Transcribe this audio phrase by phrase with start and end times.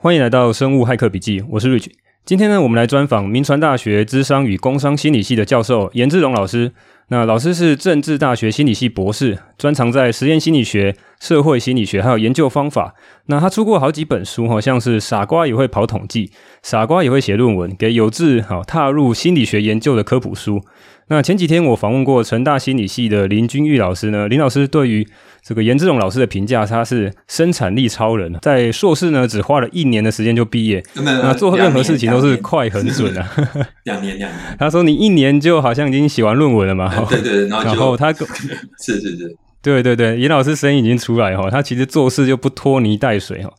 [0.00, 1.90] 欢迎来到生物骇客笔记，我是 Rich。
[2.24, 6.70] 今天呢，我们来专访铭传大学咨商与工商心理系的教授严志荣老师。
[7.08, 12.94] 那老师是政治大学心理系博士，专长在实验心理学、社会心理学，还有研究方法。
[13.26, 16.26] 那他出过好几本书哈，像是《傻瓜也会跑统计》，
[16.62, 20.62] 《傻瓜也会写论文》，给有志好踏入心理学研究的科普书。
[21.10, 25.06] 那前几天我访问过成大心理系的林君玉老师呢，林老师对于
[25.42, 33.26] 这个严志勇老师的评价，他是生产力超人，在硕士呢只花了一年的时间就毕业，那做任何事情都是快很准啊。
[33.84, 36.88] 两年两年， 他说你一年就好像已经写完论文了嘛？
[37.08, 38.12] 对对对，然后，然后他
[38.84, 43.50] 是是是，对对对，严老师声音已经出来哈，他其实做事就不拖泥带水哈。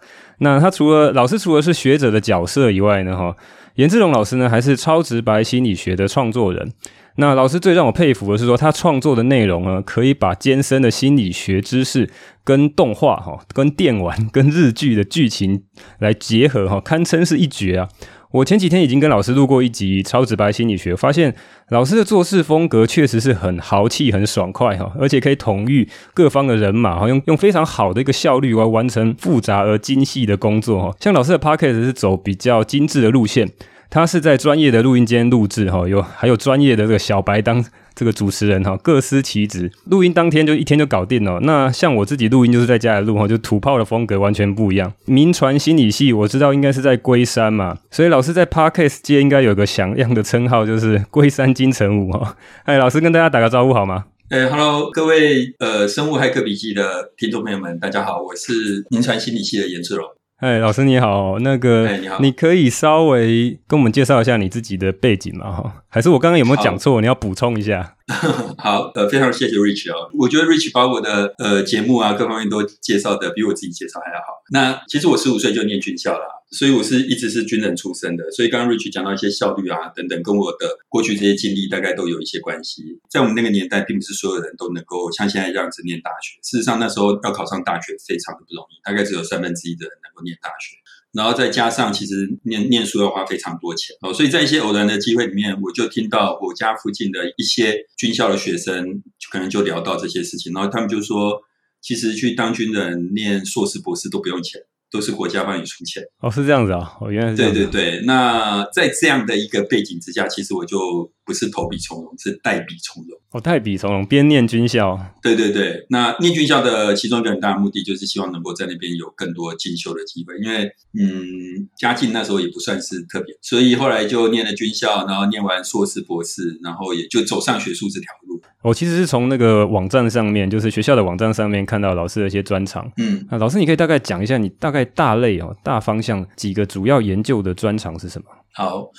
[0.42, 3.36] 那他除了老师除了是学者的角色以外呢，哈，
[3.76, 6.72] 严志龙老师呢还是超直白心理学的创作人。
[7.20, 12.10] 那老师最让我佩服的是说，他创作的内容呢，可以把艰深的心理学知识
[12.46, 15.64] 跟动画哈、跟电玩、跟日剧的剧情
[16.00, 17.90] 来结合哈，堪称是一绝啊！
[18.32, 21.36] 我前几天已经跟老师录过一集超直白心理学，发现
[21.72, 30.96] 老师的做事风格确实是很豪气、很爽快哈，而且可以统御各方的人马哈，用用非常好的一个效率来完成复杂而精细的工作哈。
[31.02, 33.50] 像老师的 podcast 是走比较精致的路线。
[33.90, 37.66] 他是在专业的录音间录制哈，有还有专业的这个小白当
[37.96, 39.72] 这个主持人哈，各司其职。
[39.86, 41.40] 录音当天就一天就搞定了。
[41.42, 44.94] 那像我自己录音就是在家里录哈，就土炮的风格完全不一样。
[45.06, 52.38] 民传心理系我知道应该是在龟山嘛，所以老师在 Podcast 界应该有个响亮的称号，就是龟山金城武哈。
[52.66, 54.06] 哎，老师跟大家打个招呼好吗？
[54.30, 60.08] 哎，Hello，各位呃生物骇客笔记的听众朋友们，大家好，我是民传心理系的颜志龙。
[60.40, 65.52] 哎，老师你好，那个，哎，你好，你可以稍微跟我们介绍一下你自己的背景吗？
[65.52, 67.02] 哈，还是我刚刚有没有讲错？
[67.02, 67.98] 你要补充一下。
[68.58, 74.42] 好，呃，非常谢谢 Rich 哦，我觉得 Rich 把我的呃节目啊各方面都介绍的比我自己介绍还要好。
[74.52, 76.39] 那其实我十五岁就念军校了。
[76.52, 83.00] 所以我是一直是军人出身的，所以刚刚 Rich 讲到一些效率啊等等，跟我的过去这些经历大概都有一些关系。
[83.08, 86.40] 在我们那个年代，并不是所有人都能够像现在这样子念大学。
[86.42, 90.76] 事实上，那时候要考上大学非常的不容易，大概只有三分之一的人能够念大学。
[91.12, 94.14] 然后再加上，其实念念书要花非常多钱哦。
[94.14, 101.42] 所以在一些偶然的机会里面，我就听到我家附近的一些军校的学生，可能就聊到这些事情，然后他们就说，
[101.82, 104.62] 其实去当军人念硕士、博士都不用钱。
[104.92, 107.60] 都是国家帮你出钱哦，是这样子啊，哦，原来是这样子。
[107.60, 113.16] 对对对，那在这样的一个背景之下，其实我就不是投笔从戎，是代笔从戎。
[113.30, 115.00] 哦，代笔从戎，边念军校。
[115.22, 120.36] 对对对，那念军校的其中一个很大的目的，就是希望能够在那边有更多进修的机会。
[120.40, 120.64] 因为
[121.00, 128.42] 嗯，家境那时候也不算是特别，所以后来就念了军校，然后念完硕士、博士，然后也就走上学术这条路。
[128.64, 132.92] 我其实是从那个网站上面，就是学校的网站上面看到老师的一些专长。
[132.98, 138.26] 嗯，那老师，你可以大概讲一下，你大概大类哦，大方向几个主要研究的专长是什么？
[138.56, 138.90] 好，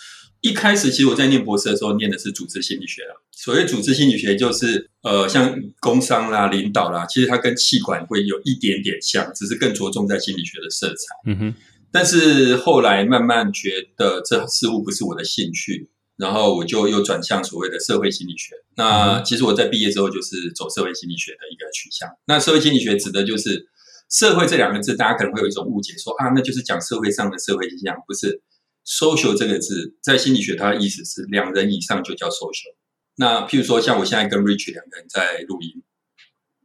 [0.40, 3.14] 一开始其实我在念博士的时候，念的是组织心理学啦。
[3.32, 11.30] 所谓组织心理学，就是呃，像工商啦、领导啦，其实它跟气管会有一点点像，只是更着重在心理学的色彩。
[11.30, 11.54] 嗯哼。
[11.92, 15.90] 但是后来慢慢觉得这似乎不是我的兴趣。
[16.16, 18.54] 然后我就又转向所谓的社会心理学。
[18.76, 22.06] 那其实我在毕业之后就是走社会心理学的一个取向。
[22.26, 23.66] 那社会心理学指的就是
[24.10, 28.42] 社会这两个字，大家可能会有一种误解说，说啊，那就是讲社会上的社会现象，不是。
[28.90, 32.74] Social 这个字在心理学它的意思是两人以上就叫 social。
[33.14, 35.84] 那譬如说像我现在跟 Rich 两个人在录音，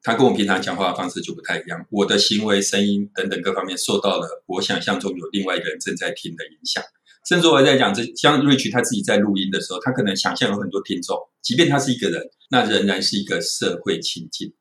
[0.02, 6.84] 他跟我平常讲话的方式就不太一样，我的行为、声音等等各方面受到了我想象中有另外一个人正在听的影响。
[7.30, 14.54] 甚至我在讲，这像 Rich 他自己在录音的时候，他可能想象有很多听众，即便他是一个人，那仍然是一个社会情境。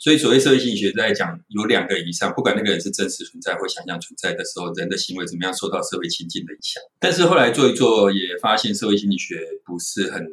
[0.00, 6.82] 所以，所谓社会心理学在讲，有两个以上，不管那个人是真实存在或想象存在的时候，人的行为怎么样受到社会情境的影响。
[6.98, 10.26] 但是后来做一做，也发现社会心理学不是很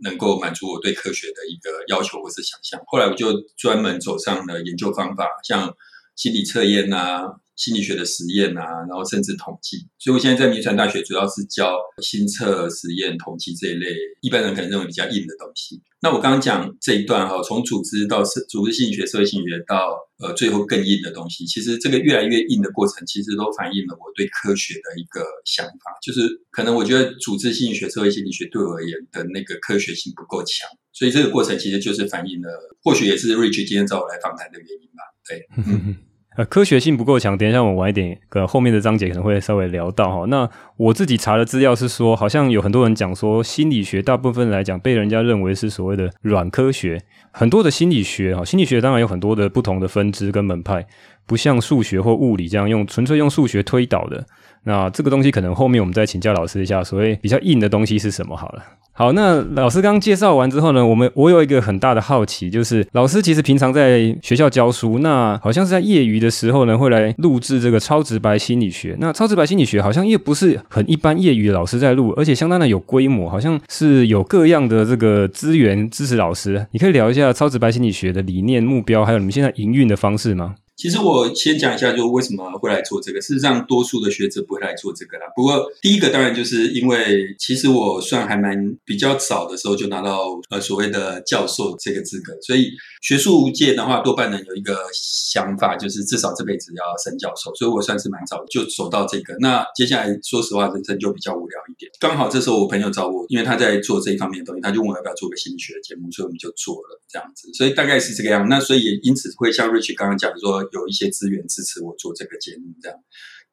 [0.00, 2.82] 能够满足我对科学的一个要求或是想象。
[2.86, 5.72] 后来我就专门走上了研究方法，像
[6.16, 7.36] 心理测验啊。
[7.56, 15.80] 心理学的实验啊，然后甚至统计，所以我现在在铭传大学主要是教心测实验、统计这一类，一般人可能认为比较硬的东西。
[16.00, 32.48] 那我刚刚讲这一段哈，从组织到社组织心理学、社会心理学到呃最后更硬的东西，其实这个越来越硬的过程，其实都反映了我对科学的一个想法，就是可能我觉得组织心理学、社会心理学对我而言的那个科学性不够强，所以这个过程其实就是反映了，
[32.82, 35.02] 或许也是 Rich 今天找我来访谈的原因吧。
[35.28, 36.02] 对。
[36.36, 37.36] 呃，科学性不够强。
[37.36, 40.24] 等一下，我晚一点，可能后面的章节可能会稍微聊到哈。
[40.28, 40.48] 那
[40.78, 47.02] 我自己查的资料是说，好像有很多人讲说，心理学大部分来讲被人家认为是所谓的软科学。
[47.32, 50.86] 很多的心理学哈，心理学当然有很多的不同的分支跟门派，
[51.26, 54.24] 不像数学或物理这样用纯粹用数学推导的。
[54.64, 58.62] 那这个东西可能后面我们再请教老师一下，所谓比较硬的东西是什么好了。
[58.94, 68.94] 好，那老师刚介绍完之后呢，我们我有一个很大的好奇，就是老师其实平常在学校教书，那好像是在业余的时候呢，会来录制这个超直白心理学。
[69.00, 76.66] 那超直白心理学好像也不是很一般业余的老师在录，而且相当的有规模，好像是有各样的这个资源支持老师。
[76.72, 80.54] 你可以聊一下超直白心理学的理念、目标，还有你们现在营运的方式吗？
[80.82, 83.20] 其实我先讲一下，就为什么会来做这个。
[83.20, 85.26] 事实上，多数的学者不会来做这个啦。
[85.36, 97.54] 不过，第一个当然就是因为，其实我算还蛮比较早的时候就拿到呃所谓的教授这个资格，所以学术界的话，多半人有一个想法，就是至少这辈子要升教授。
[97.54, 99.36] 所以我算是蛮早就走到这个。
[99.38, 101.88] 那接下来，说实话，人生就比较无聊一点。
[102.00, 107.48] 刚好这时候我朋友找我，因为他在做这一方面的东西，他就问我要不要做个心理学的节目，所以我们就做了这样子。
[107.54, 108.48] 所以大概是这个样。
[108.48, 110.68] 那所以也因此会像 Rich 刚刚讲说。
[110.72, 112.98] 有一些资源支持我做这个节目，这样。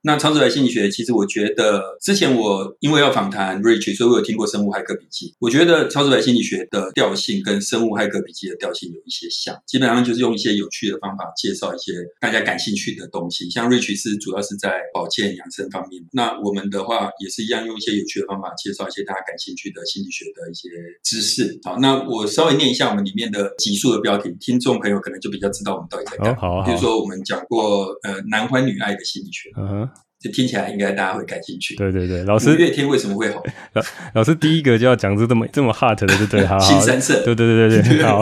[0.02, 5.28] 那超直白心理学，其实我觉得之前我因为要访谈 Rich，所以我有听过《生物骇客笔记》。
[5.40, 11.92] 我觉得超直白心理学的调性跟《生物骇客笔记》的调性有一些像，基本上就是用一些有趣的方法介绍一些
[12.22, 13.50] 大家感兴趣的东西。
[13.50, 20.70] 像 Rich 是主要是在保健养生方面，那我们的话也是一样，用一些有趣的方法介绍一些大家感兴趣的心理学的一些
[21.04, 21.60] 知识。
[21.64, 26.66] 好，那我稍微念一下我们里面的集数的标题，听众朋友可能就比较知道我们到底在干嘛。
[26.66, 29.50] 比如说我们讲过呃男欢女爱的心理学。
[29.58, 29.89] 嗯
[30.20, 31.76] 这听起来应该大家会感兴趣。
[31.76, 33.42] 对对对，老师，五月天为什么会红？
[33.74, 33.82] 老
[34.16, 38.20] 老师第一个就要讲出这么这么 hot 的，对对，好，新三色，对对对对对，好。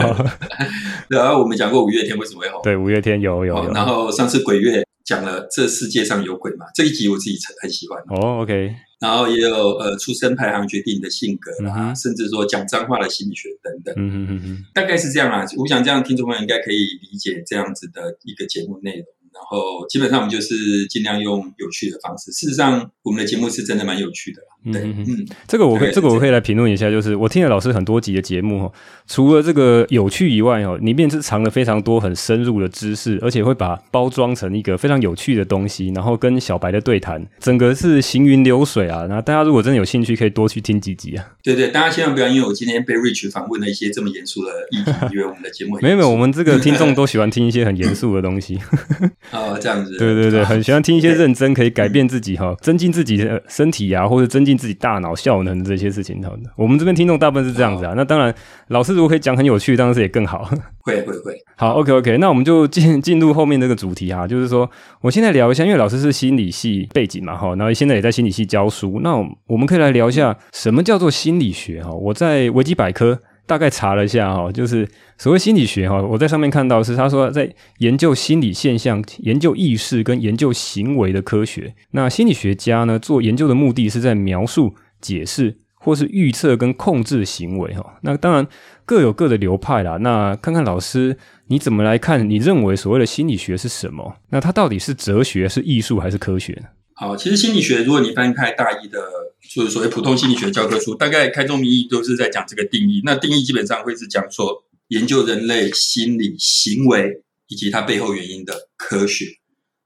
[1.10, 2.60] 然后我们讲过五月天为什么会红？
[2.62, 3.72] 对，五月天有有有。
[3.72, 6.66] 然后上次鬼月讲了这世界上有鬼嘛？
[6.74, 7.98] 这一集我自己很喜欢。
[8.10, 8.74] 哦，OK。
[9.00, 13.94] 然后也有呃，出生排行决定你的性格啦，甚至说讲脏话的心理学等等。
[13.96, 15.46] 嗯嗯嗯嗯，大概是这样啦。
[15.56, 19.04] 我想这样听众朋友应该可以理解这样子的一个节目内容。
[19.38, 22.32] 然后基本上我们就是尽量用有趣的方式。
[22.32, 24.48] 事实上，我们的节目是真的蛮有趣的啦。
[24.64, 28.70] 对，嗯嗯，这个我可以，这个我可以来评论一下，就是我听了老师很多集的节目，
[29.06, 39.06] 除了这个有趣以外，哦，里面是藏了非常多很深入的知识，而且会把包装成一个非常有趣的东西，然后跟小白的对谈，整个是行云流水啊。
[39.08, 41.24] 那大家如果真的有兴趣，可以多去听几集啊。
[41.42, 45.78] 对对，大家千万不要因为我今天被 Rich 访问了一些这么严肃的议题，以为我们的节目。
[45.80, 48.58] 没有没有，我们这个听众都喜欢听一些很严肃的东西。
[49.32, 49.96] 哦，这样子。
[49.98, 57.92] 对对对，很喜欢听一些认真可以改变自己哈，增进自己的身体啊，或者增进自己大脑效能这些事情，好的，我们这边听众大部分是这样子啊。
[57.94, 58.34] 那当然，
[58.68, 60.50] 老师如果可以讲很有趣，当然是也更好。
[60.80, 61.34] 会会会。
[61.56, 64.68] 好，OK OK，那我们就进进入后面这个主题哈，就是说，
[65.02, 69.14] 我现在聊一下，因为老师是心理系背景嘛哈，然后现在也在心理系教书，那
[69.46, 71.90] 我们可以来聊一下什么叫做心理学哈。
[71.90, 74.86] 我在维基百科大概查了一下哈，就是
[75.16, 81.74] 所谓心理学哈，我在上面看到是他说在研究心理现象、研究意识跟研究行为的科学。
[81.90, 84.76] 那心理学家呢，做研究的目的是在描述。
[85.00, 88.44] 解释或是预测跟控制行为哈，那当然
[88.84, 89.96] 各有各的流派啦。
[89.98, 91.16] 那看看老师
[91.46, 92.28] 你怎么来看？
[92.28, 94.16] 你认为所谓的心理学是什么？
[94.30, 96.66] 那它到底是哲学、是艺术还是科学呢？
[97.00, 99.00] 好，其实心理学如果你翻开大一的，
[99.48, 103.00] 就是所谓普通心理学教科书，大概开宗明义都是在讲这个定义。
[103.04, 109.26] 那定义基本上会是讲说研究人类心理行为以及它背后原因的科学。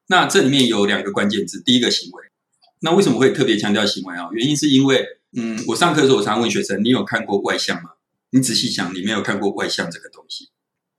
[0.07, 2.25] 那这里面有两个关键字，第一个行为。
[2.81, 4.31] 那为什么会特别强调行为啊？
[4.33, 5.05] 原因是因为，
[5.37, 7.91] 嗯，我上课的时候，我常问学生：你有看过外相吗？
[8.31, 10.49] 你仔细想，你没有看过外相这个东西，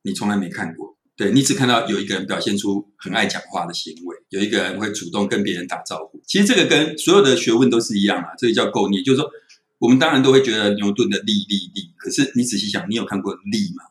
[0.03, 0.95] 你从来没看过。
[1.15, 6.19] 对，你只看到有一个人表现出很爱讲话的行为，有一个人会主动跟别人打招呼。
[6.25, 9.03] 其实这个跟所有的学问都是一样啊，这个叫构念。
[9.03, 9.29] 就是说，
[9.77, 13.83] 我们当然都会觉得牛顿的力力力，可是你仔细想，你有看过力吗？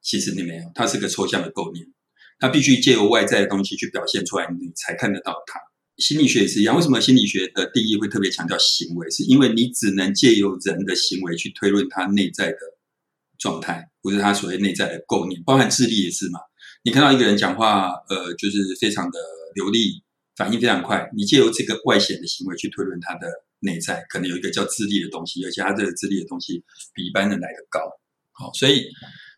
[0.00, 1.86] 其实你没有，它是个抽象的构念，
[2.38, 5.58] 它必须借由外在的东西去表现出来，你才看得到它。
[5.96, 9.10] 心理学也是一样，为什么心理学的定义会特别强调行为？
[9.10, 12.58] 是因为你只能借由人的行为去推论他内在的
[13.38, 16.40] 状态，不是他所谓内在的构念，包含智力也是嘛。
[16.82, 19.18] 你看到一个人讲话，呃，就是非常的
[19.54, 20.02] 流利，
[20.36, 23.26] 反应非常快，你借由这个外显的行为去推论他的
[23.60, 26.62] 内在，可能有一个叫智力的东西，而且他这个智力的东西
[26.94, 27.80] 比一般人来得高。
[28.32, 28.84] 好，所以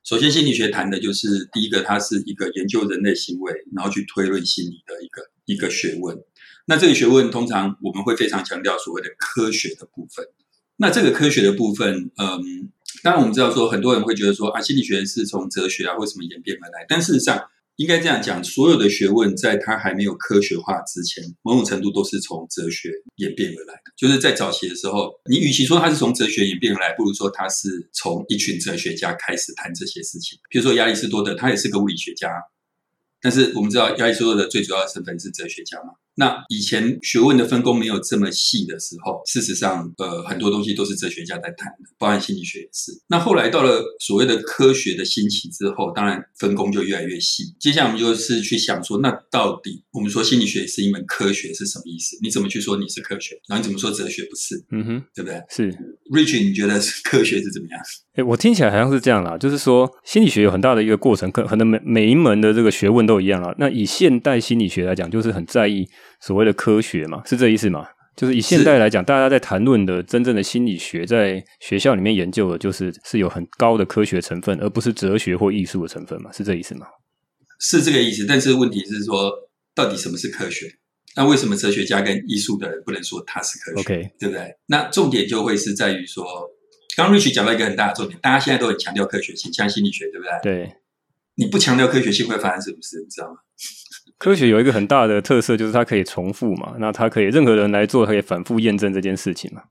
[0.04, 6.16] 首先心理学谈的就是第一个，它是一个研究人类行为，然后去推论心理的一个一个学问。
[6.66, 10.26] 那这个学问通常我们会非常强调所谓的科学的部分。
[10.78, 12.70] 那这个科学的部分，嗯，
[13.06, 16.84] 当然我们知道说很多人会觉得说啊，心理学是从哲学啊或什么演变而来。
[16.88, 17.40] 但事实上，
[17.76, 23.92] 应该这样讲，所有的学问在它还没有科学化之前，某种程度都是从哲学演变而来的。
[23.96, 30.36] 就是在早期的时候，你与其说它是从哲学演变而来，不如说它是从一群哲学家开始谈这些事情。
[30.50, 32.28] 比如说亚里士多德，他也是个物理学家，
[33.20, 35.90] 但是我们知道亚里士多德最主要的身份是哲学家嘛。
[36.18, 42.92] 那以前学问的分工没有这么细的时候，事实上，呃，很多东西都是哲学家在谈的，包含心理学也是。
[43.08, 47.44] 那后来到了所谓的科学的兴起之后，当然分工就越来越细。
[47.60, 52.16] 接下来我们就是去想说，那到底我们说心理学是一门科学是什么意思？
[52.22, 53.38] 你怎么去说你是科学？
[53.46, 54.64] 然后你怎么说哲学不是？
[54.70, 55.42] 嗯哼，对不对？
[55.50, 55.70] 是。
[56.10, 57.80] Rich，你觉得科学是怎么样？
[58.14, 63.54] 哎，我听起来好像是这样啦，就是说心理学有很大的一个过程，可可能每每一门的这个学问都一样啦。
[63.58, 65.86] 那以现代心理学来讲，就是很在意。
[66.20, 67.86] 所谓的科学嘛，是这意思吗？
[68.16, 76.32] 就是以现代来讲，大家在谈论的真正的心理学，在学校里面研究的，就是是有很高的科学成分，而不是哲学或艺术的成分嘛？
[76.32, 76.86] 是这意思吗？
[77.60, 78.24] 是这个意思。
[78.26, 79.30] 但是问题是说，
[79.74, 80.66] 到底什么是科学？
[81.14, 84.56] 那为什么哲学家跟艺术的人不能说它是科学？OK，对不对？
[84.66, 86.24] 那重点就会是在于说，
[86.96, 90.32] 刚 Rich 讲到一个很大的重点，大家现在都很强调科学性，像心理学，对不对？
[90.42, 90.72] 对。
[91.34, 92.98] 你不强调科学性会发生什么事？
[93.02, 93.36] 你知道吗？
[94.18, 99.62] 科学有一个很大的特色，就是它可以重复嘛，那它可以任何人来做，它可以反复验证这件事情嘛。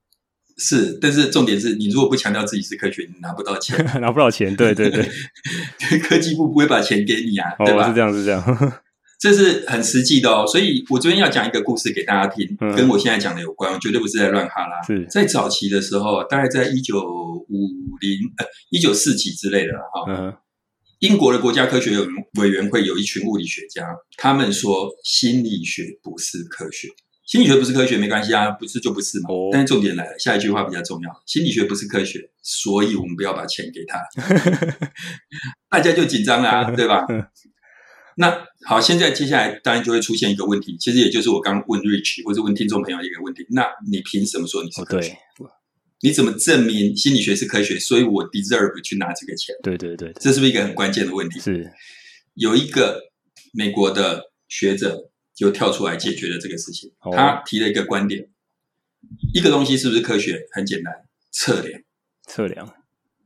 [0.58, 4.54] 是，但是重点是你如果不强调自己是科学，你拿不到钱， 拿不到钱。
[4.56, 5.06] 对对 对，
[5.98, 7.84] 科技部不会把钱给你啊，对吧？
[7.84, 8.72] 哦，是这样，是这样，
[9.20, 10.46] 这是很实际的哦。
[10.46, 14.80] 所以我这边要讲一个故事给大家听，嗯、跟我现在讲的有关，我绝对不是在乱哈拉。
[14.82, 17.68] 是在早期的时候，大概在一九五
[18.00, 20.04] 零呃一九四几之类的哈。
[20.08, 20.32] 嗯
[21.00, 21.98] 英国的国家科学
[22.38, 23.86] 委员会有一群物理学家，
[24.16, 26.88] 他们说心理学不是科学。
[27.26, 29.28] 心理学不是科学没关系啊，不是就不是嘛。
[29.52, 33.98] 但是重点来了，下一句话比较重要：心理学不是科学，所以我们不要把钱给他。
[35.68, 37.04] 大家就紧张啦， 对吧？
[38.16, 45.12] 那好，现在接下来当然就会出现一个问题，其实也就是我刚问 Rich 或者问听众朋友一个问题：那你凭什么说你是科学？
[45.40, 45.50] 哦
[46.02, 47.78] 你怎么证明心理学是科学？
[47.78, 49.54] 所以我 deserve 去拿这个钱。
[49.62, 51.40] 对对对，这是不是一个很关键的问题？
[51.40, 51.70] 是，
[52.34, 53.00] 有一个
[53.54, 56.92] 美国的学者就跳出来解决了这个事情。
[57.12, 58.28] 他提了一个观点：
[59.34, 60.46] 一个东西是不是科学？
[60.52, 60.92] 很简单，
[61.32, 61.80] 测量。
[62.28, 62.74] 测量，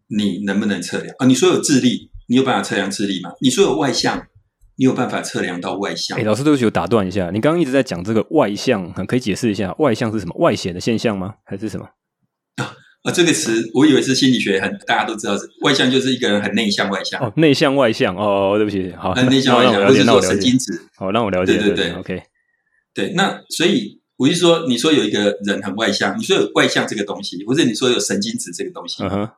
[0.09, 1.27] 你能不能测量啊？
[1.27, 3.33] 你说有智力，你有办法测量智力吗？
[3.41, 4.29] 你说有外向，
[4.77, 6.19] 你有办法测量到外向？
[6.19, 10.37] 哎，老师，对不起，我打断一下，你刚刚一直在讲这个外向，可以解释一下外向是什么？
[10.39, 11.35] 外显的现象吗？
[11.45, 11.89] 还是什么？
[13.03, 22.23] 啊，这个词我以为是心理学很大家都知道，外向就是一个人很内向外向哦，内向外向哦，对不起，好，很内向外向，不是说神经质，好，让我了解，对对对，OK，
[22.93, 29.31] 对，那所以我就说，你说有一个人很外向，你说有外向这个东西，或者你说有神经质这个东西，嗯哼，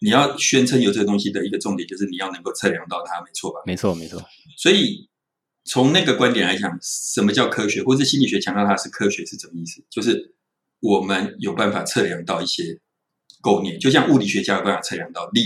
[0.00, 3.62] 你要宣称有这个东西的一个重点，就是你要能够测量到它，没错吧？
[3.66, 4.22] 没错，没错。
[4.56, 5.08] 所以
[5.64, 9.82] 从那个观点来讲，什么叫科学，或是心理学强调它是科学是什么意思？
[9.90, 10.36] 就是
[10.78, 12.78] 我们有办法测量到一些。
[13.42, 15.42] 构念就像物理学家有办法测量到力、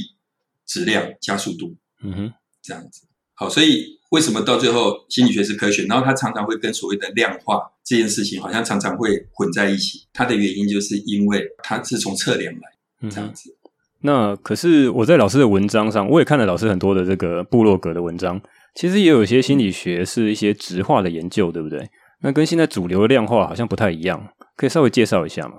[0.64, 1.74] 质量、加速度，
[2.04, 3.08] 嗯哼，这样子。
[3.34, 5.84] 好，所以为什么到最后心理学是科学？
[5.86, 10.06] 然后它常常会跟所谓的量化这件事情，好像常常会混在一起。
[10.12, 13.50] 它的原因就是因为它是从测量来，这样子。
[13.50, 18.40] 嗯、那可是我在老师的文章上，我也看了老师很多的这个部落格的文章，
[18.74, 21.90] 其实也有一些心理学是一些质化的研究，对不对？
[22.22, 25.56] 那跟现在主流的量化好像不太一样，可以稍微介绍一下吗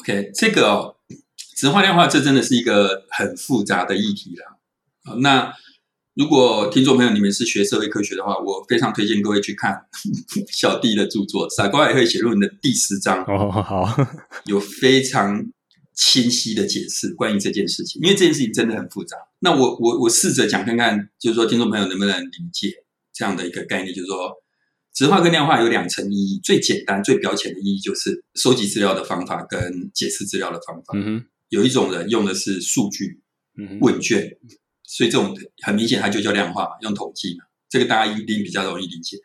[0.00, 0.96] ？OK，这个、哦。
[1.58, 5.16] 质化量化，这真的是一个很复杂的议题了。
[5.20, 5.52] 那
[6.14, 9.76] 如果听众朋友你们是学社会科学的话，我非常推荐各位去看
[10.52, 13.24] 小弟的著作《傻瓜也会写论文》的第十章。
[13.24, 13.84] 哦，好，
[14.46, 15.44] 有非常
[15.92, 19.16] 清晰的解释关于这件事情，因为这件事情真的很复杂。
[19.40, 24.32] 那我我我试着讲看看，就是说听众朋友能不能理解这样的一个概念，就是说。
[24.94, 30.86] 质化跟量化有两层意义，最简单、最表浅的意义就是收集资料的方法跟解释资料的方法。
[30.94, 33.20] 嗯哼，有一种人用的是数据、
[33.80, 34.38] 问卷，
[34.84, 39.18] 所以这种很明显它就叫量化嘛，用统计嘛，这个大家一定比较容易理解。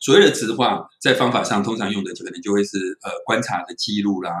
[0.00, 4.32] 所谓的质化，在方法上通常用的就可能就会是呃观察的记录啦，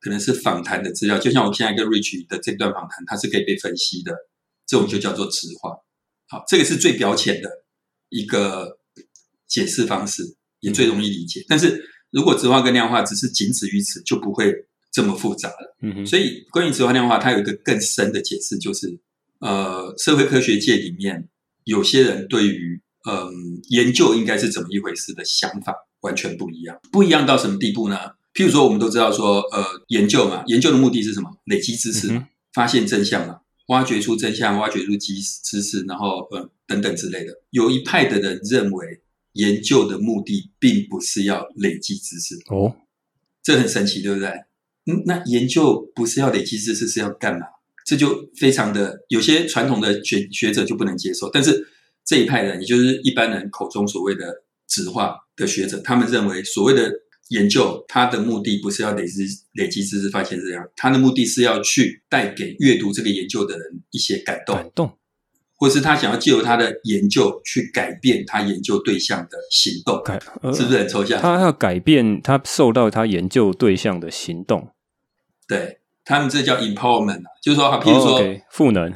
[0.00, 4.14] 可能是访谈的资料，就像我现在跟 Rich 的这段访谈，它是可以被分析的，
[4.66, 5.76] 这种就叫做质化。
[6.28, 7.64] 好，这个是最表浅的
[8.08, 8.78] 一个。
[9.48, 14.67] 解释方式也最容易理解，但是如果质化跟量化只是仅止于此，就不会
[14.98, 15.76] 这么复杂了。
[15.80, 18.98] 嗯哼，所以关于质化量化，它有一个更深的解释，就是
[19.38, 21.28] 呃，社会科学界里面
[21.62, 23.32] 有些人对于嗯、呃、
[23.68, 26.76] 研究应该是怎么一回事的想法完全不一样。
[26.90, 27.96] 不一样到什么地步呢？
[28.34, 31.30] 譬如说，我们都知道说，呃，研究嘛，研究的目的是什么？
[31.44, 32.08] 累积知识，
[32.52, 33.38] 发现真相嘛，
[33.68, 35.14] 挖掘出真相，挖掘出知
[35.44, 37.32] 知识，然后呃等等之类的。
[37.50, 39.02] 有一派的人认为。
[39.34, 42.74] 研究的目的并不是要累积知识哦，
[43.40, 44.28] 这很神奇，对不对？
[44.88, 47.46] 嗯，那研究不是要累积知识，是要干嘛？
[47.84, 51.30] 这就非常的有些传统的学学者就不能接受。
[51.30, 51.66] 但是
[52.04, 56.90] 这一派人，也就是一般人口中所谓的纸化的学者，他们认为所谓的
[57.28, 64.98] 研究，他的目的不是要累积累积知识、发现这样，他的目的是要去带给阅读这个研究的人一些感动，感动，
[65.56, 71.20] 或是他想要借由他的研究去改变他研究对象的行动，改呃、是不是很抽象？
[71.20, 74.70] 他要改变他受到他研究对象的行动，
[75.48, 78.94] 对，他们这叫 empowerment，就是说，譬如说赋能。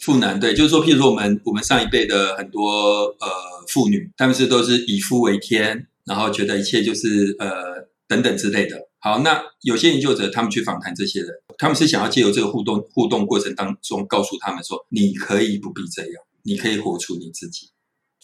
[0.00, 2.70] 赋能对，就是说，譬如说，我们我们上一辈的很多
[3.18, 3.28] 呃
[3.66, 8.76] 妇女，他们是都是以夫为天，然后觉得一切就是呃等等之类的。
[9.00, 16.12] 好，那有些研究者他们去访谈这些人，他们是想要借由这个互动互动过程当中，告诉他们说，你可以不必这样，
[16.44, 17.70] 你可以活出你自己，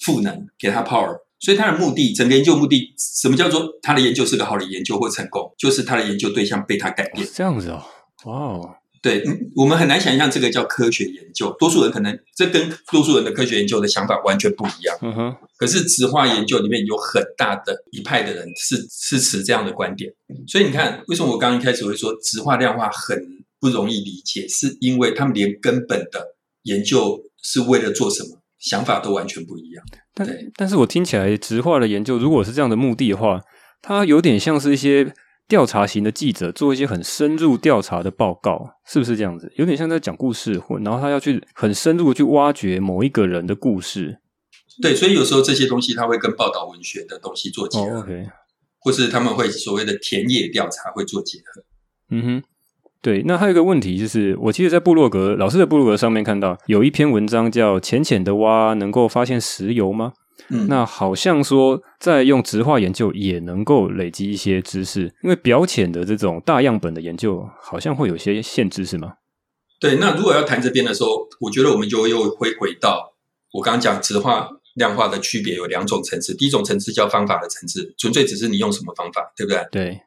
[0.00, 1.23] 赋能给他 power。
[1.44, 7.28] 所以他的目的，整个研究目的，什么叫做他的研究是个好的研究或成功，就是他的研究对象被他改变。
[7.34, 7.84] 这样子哦，
[8.24, 8.76] 哇哦。
[9.02, 9.22] 对，
[9.54, 11.54] 我们很难想象这个叫科学研究。
[11.58, 14.96] 多数人可能这跟多数人的科学研究的想法完全不一样。
[15.02, 15.36] 嗯哼。
[15.58, 20.10] 可是植化研究里面有很大的一派的人是是持这样的观点。
[20.48, 24.48] 所以你看，为什么我刚刚一开始会说植化量化很不容易理解？
[24.48, 29.84] 是因为他们连根本的研究是为了做什么，想法都完全不一样。
[30.12, 33.40] 但但是我听起来直化的研究，如果是这样的目的的话，
[33.80, 35.14] 它有点像是一些。
[35.46, 39.52] 调查型的记者做一些很深入调查的报告，是不是这样子？
[39.56, 44.20] 有点像在讲故事，或然后他要去很深入的去挖掘某一个人的故事。
[44.80, 48.26] 对，所以有时候这些东西他会跟报道文学的东西做结合，oh, okay.
[48.78, 51.62] 或是他们会所谓的田野调查会做结合。
[52.08, 52.42] 嗯哼，
[53.04, 53.22] 对。
[53.26, 60.14] 那还有一个问题就是，我记得在部落格老师的部落格上面看到有一篇文章叫“浅浅的挖能够发现石油吗？”
[60.50, 69.12] 嗯，那好像说，在用植化研究也能够累积一些知识，因为表浅的这种大样本的研究好像会有些限制，是吗？
[69.78, 73.14] 对，那如果要谈这边的时候，我觉得我们就又会回到
[73.52, 79.66] 我刚刚讲直化量化的区别有两种层次，第一种层次叫方法的层次，纯粹只是你用什么方法，对不对？
[79.70, 80.00] 对。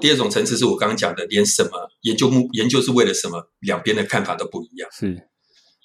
[0.00, 1.70] 第二种层次是我刚刚讲的，连什么
[2.02, 4.88] 研究目研究是为了什么，两边的看法都不一样。
[4.92, 5.28] 是。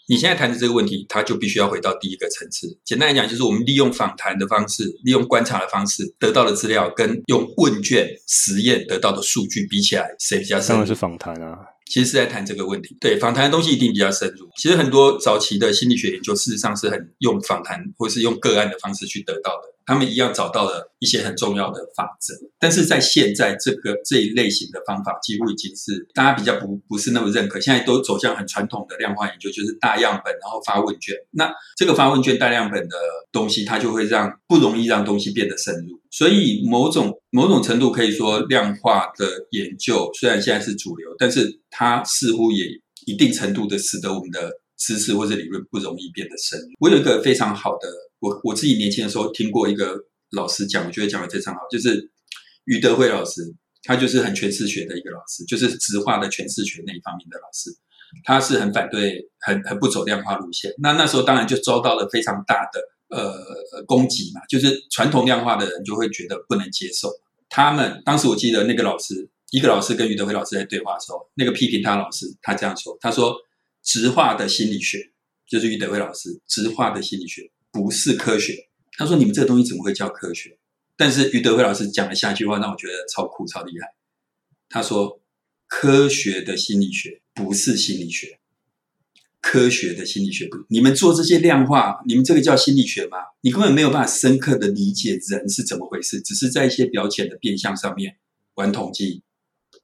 [0.09, 2.67] 你现在谈的这个问题，它就必须要回到第一个层次。
[2.83, 10.69] 简单来讲，就是我们利用访谈的方式，利用观察的方式得到的资料，跟用问卷实验得到的数据比起来，谁比较深？
[10.69, 11.57] 当然是访谈啊。
[11.85, 12.97] 其实是在谈这个问题。
[12.99, 14.49] 对，访谈的东西一定比较深入。
[14.57, 19.70] 其实很多早期的心理学研究，事实上是很用访谈或是用个案的方式去得到的。
[19.85, 27.59] 他们一样找到了一些很重要的法则，但是在现在这个这一类型的方法，几乎已经是大家比较不不是那么认可。
[27.59, 31.15] 现在都走向很传统的量化研究，就是大样本然后发问卷。
[31.31, 32.95] 那这个发问卷大样本的
[33.31, 35.99] 东西，它就会让不容易让东西变得深入。
[36.11, 42.65] 所以某种某种程度可以说，量化的研究虽然现在是主流，但是它似乎也
[43.07, 46.67] 一定程度的使得我们的知识或者理论不容易变得深入。
[46.79, 47.87] 我有一个非常好的。
[48.21, 49.97] 我我自己年轻的时候听过一个
[50.31, 52.09] 老师讲，我觉得讲的非常好，就是
[52.65, 53.41] 余德辉老师，
[53.83, 57.69] 他就是很诠释学的一个老师，就是质化的诠释学那一方面的老师，
[58.23, 60.71] 他是很反对、很很不走量化路线。
[60.77, 62.79] 那那时候当然就遭到了非常大的
[63.09, 67.09] 呃攻击嘛，就是传统量化的人就会觉得不能接受。
[67.49, 73.35] 他们当时我记得那个老师，一个老师跟余德辉老师在对话的时候，那个批评他老师，他这样说，他说
[73.83, 74.99] 质化的心理学
[75.49, 77.51] 就是余德辉老师质化的心理学。
[77.71, 80.57] 不是科学，他说：“你们这个东西怎么会叫科学？”
[80.97, 83.95] 但是余德辉老师讲了下一句话，让我觉得超酷、超厉害。
[84.69, 85.21] 他说
[85.67, 88.39] ：“科学的心理学不是心理学，
[89.39, 93.17] 科学的心理学，你们做这些量化，你们这个叫心理学吗？
[93.41, 98.17] 你根本没有办法深刻的理解人是怎么回事，只是在一些表浅的变相上面
[98.55, 99.23] 玩统计、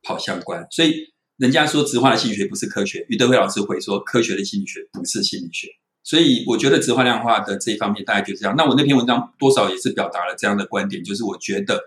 [0.04, 0.68] 跑相关。
[0.70, 5.70] 所以人家说直化的心理学不是科学，余德辉老师会说科学的心理学不是心理学。”
[6.08, 8.56] 所以我觉得质化量化的这一方面大概就是这样。
[8.56, 11.78] 那我那篇文章多少也是表达了这样的观点，就是我觉得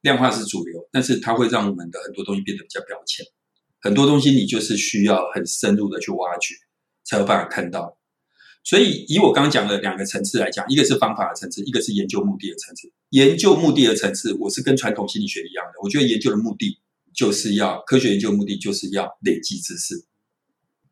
[0.00, 3.24] 量化是主流，但是它会让我们的很多东西变得比较表浅。
[3.80, 6.56] 很多东西你就是需要很深入的去挖掘，
[7.04, 7.96] 才有办法看到。
[8.64, 12.90] 所以以我刚刚讲的两个层次来讲，一个是方法的层次，一个是研究目的的层次。
[13.10, 16.80] 研究目的的层次，我是跟传统心理学一样的，我觉得研究的目的
[17.14, 19.94] 就是要科学研究目的就是要累积知识。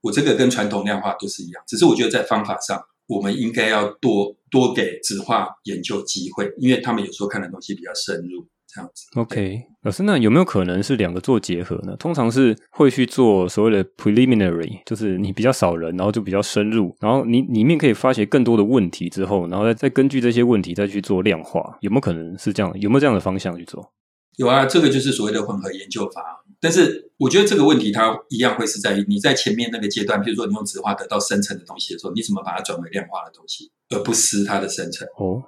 [0.09, 9.07] 我这个跟传统量化都是一样，只是我觉得在方法上，我们应该要多多给质化研究机会，因为他们有时候看的东西比较深入，这样子。
[9.21, 11.95] OK，老师，那有没有可能是两个做结合呢？
[11.99, 22.73] 通常是会去做所谓的 preliminary，就是你比较少人，然后就比较深入，然后你里面可以发掘更多的问题之后，然后再再根据这些问题再去做量化，有没有可能是这样？
[22.81, 23.93] 有没有这样的方向去做？
[24.37, 26.38] 有啊，这个就是所谓的混合研究法。
[26.61, 35.07] 但是我觉得这个问题它一样会是在于你在前面那个阶段，比如说你用质化得到深层的东西的时候，你怎么把它转为量化的东西，而不失它的深层？
[35.17, 35.43] 哦，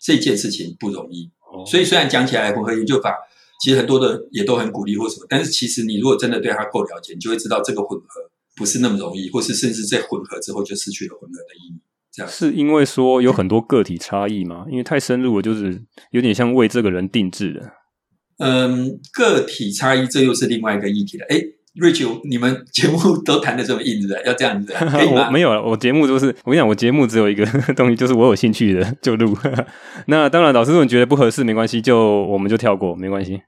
[0.00, 1.30] 这件事情不容易。
[1.66, 3.14] 所以虽然讲起来混合研究法，
[3.62, 11.80] 其实很多的也都很鼓励或什么，但是其实你如果真的对它够了解，你就会知道这个混合不是那么容易，或是甚至在混合之后就失去了混合的意义。
[12.10, 14.66] 这样是因为说有很多个体差异吗？
[14.70, 17.72] 因为太深入了，就是有点像为这个人定制的。
[18.38, 21.26] 嗯，个体差异这又是另外一个议题了。
[21.26, 21.42] 诶
[21.80, 24.22] Rich，你们节目 都谈的这么硬，是不是？
[24.24, 24.72] 要这样子？
[24.90, 25.26] 可以吗？
[25.26, 27.44] 我没有了，我节目都是我跟你讲，我节目只有一个
[27.76, 29.36] 东西，就是我有兴趣的就录。
[30.06, 33.40] 那当然，老师如果你觉得不合适，没关系，就我们就跳过，没关系。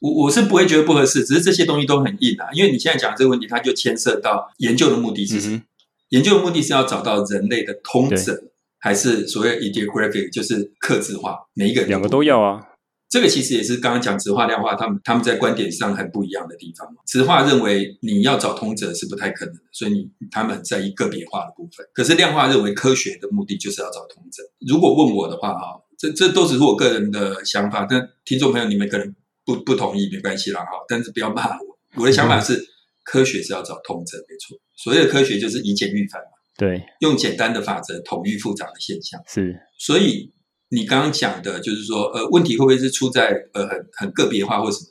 [0.00, 2.46] 我我是不会觉得不合适，只是这些东西都很硬啊。
[2.52, 5.56] 因为你现在讲这个问题，它就牵涉到研究的目的是什么？
[5.56, 5.62] 嗯、
[6.10, 8.44] 研究的目的是要找到人类的通则，
[8.78, 11.36] 还是所谓 idiographic，就是客制化？
[11.54, 12.62] 每一个人两个都要啊。
[13.10, 16.88] 这个其实也是刚刚讲直化量化，他们他们在观点上很不一样的地方。
[17.04, 21.84] 直化认为你要找通则是不太可能的，所以你他们很在意个别化的部分。
[21.92, 24.44] 可是量化认为科学的目的就是要找通则。
[24.60, 29.12] 如果问我的话，哈，这这都只是我个人的想法，但听众朋友你们可能
[29.44, 31.78] 不不同意没关系啦，哈，但是不要骂我。
[31.96, 32.64] 我的想法是，
[33.02, 34.56] 科学是要找通则，没错。
[34.76, 40.32] 所谓的科学就是以简驭繁嘛，对，用简单的法则统御复杂的现象，是，所以。
[40.70, 44.86] 你刚刚讲的，就是说，呃，问题会不会是出在呃很很个别化或什么？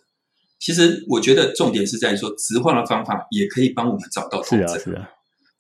[0.60, 4.68] 其实我觉得重点是在于说，直化的方法也可以帮我们找到通则。
[4.68, 5.10] 是啊，是啊。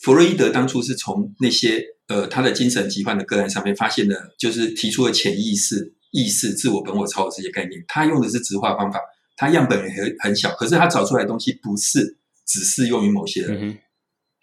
[0.01, 7.82] 弗洛伊德当初是从那些呃他的精神疾患的个案上面发现的，就是提出了潜意识、意识、自我、本我、超我这些概念。
[7.88, 8.99] 他用的是直化方法，
[9.38, 13.58] 他样本也很很小，可是他找出来的东西不是只适用于某些人。
[13.69, 13.77] 嗯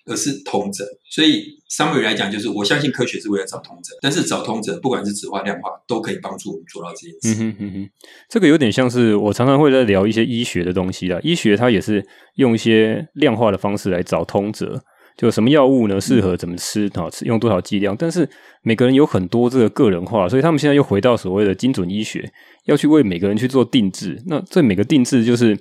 [0.06, 7.42] 而是通则，所以 summary 来讲，就是我相信科学是为了找通则，但是找通则，不管是质化、量化，都可以帮助我们做到这件事。
[7.42, 7.90] 嗯哼嗯哼，
[8.30, 11.18] 这个有点像是我常常会在聊一些医学的东西啦。
[11.24, 14.80] 医学它也是用一些量化的方式来找通则，
[15.16, 17.96] 就什么药物呢适合怎么吃啊，吃用多少剂量。
[17.98, 18.28] 但是
[18.62, 22.30] 每个人有很多这个个人化，所以他们现在又回到所谓的精准医学，
[22.66, 24.22] 要去为每个人去做定制。
[24.26, 25.58] 那这每个定制就是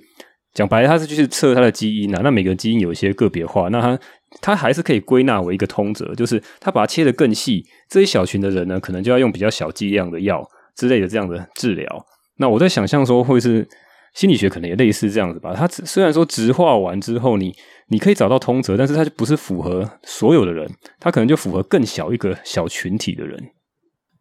[0.56, 2.20] 讲白了，它是就是测它的基因啊。
[2.24, 3.96] 那每个基因有一些个别化，那它。
[4.42, 12.06] 它还是可以归纳为一个通则，就是它把它切得更细，这一小群的人呢，可能就要用比较小剂量的药之类的这样的治疗。
[12.36, 13.66] 那我在想象说，会是
[14.12, 15.54] 心理学可能也类似这样子吧？
[15.56, 17.54] 它虽然说质化完之后你，
[17.88, 20.68] 你可以找到通则，但是它就不是符合所有的人，
[21.00, 23.42] 它可能就符合更小一个小群体的人。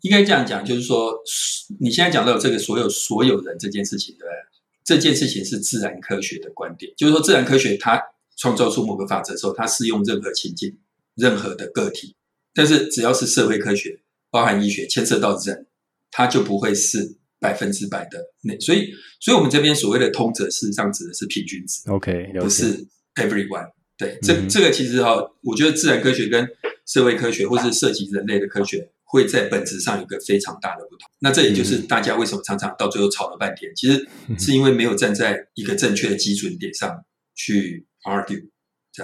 [0.02, 1.12] 应该这样讲，就是说
[1.82, 4.55] 你现在讲到这个所有所有人这件事情，对不对？
[4.86, 8.02] 这件事情是自然科学的观点，就是说自然科学它。
[8.38, 10.78] 创造出某个法则的时候，它适用任何情境、
[11.16, 12.18] 任何的个体。
[12.54, 15.68] 但是只要是社会科学，包含医学，牵涉到人，
[16.12, 18.60] 它就不会是百分之百的那。
[18.60, 21.90] 所以，所以我们这边所谓的通则，事实上指的是平均值。
[21.90, 23.72] OK，不是 everyone。
[23.98, 26.46] 对，这这个其实哈，我觉得自然科学跟
[26.86, 31.10] 社会科学，或是涉及人类的科学，会在本质上有一个非常大的不同。
[31.22, 36.96] 那这也就是大家为什么常常到最后吵了半天，其实是因为没有站在一个正确的基准点上
[37.34, 37.88] 去。
[38.06, 38.40] argue，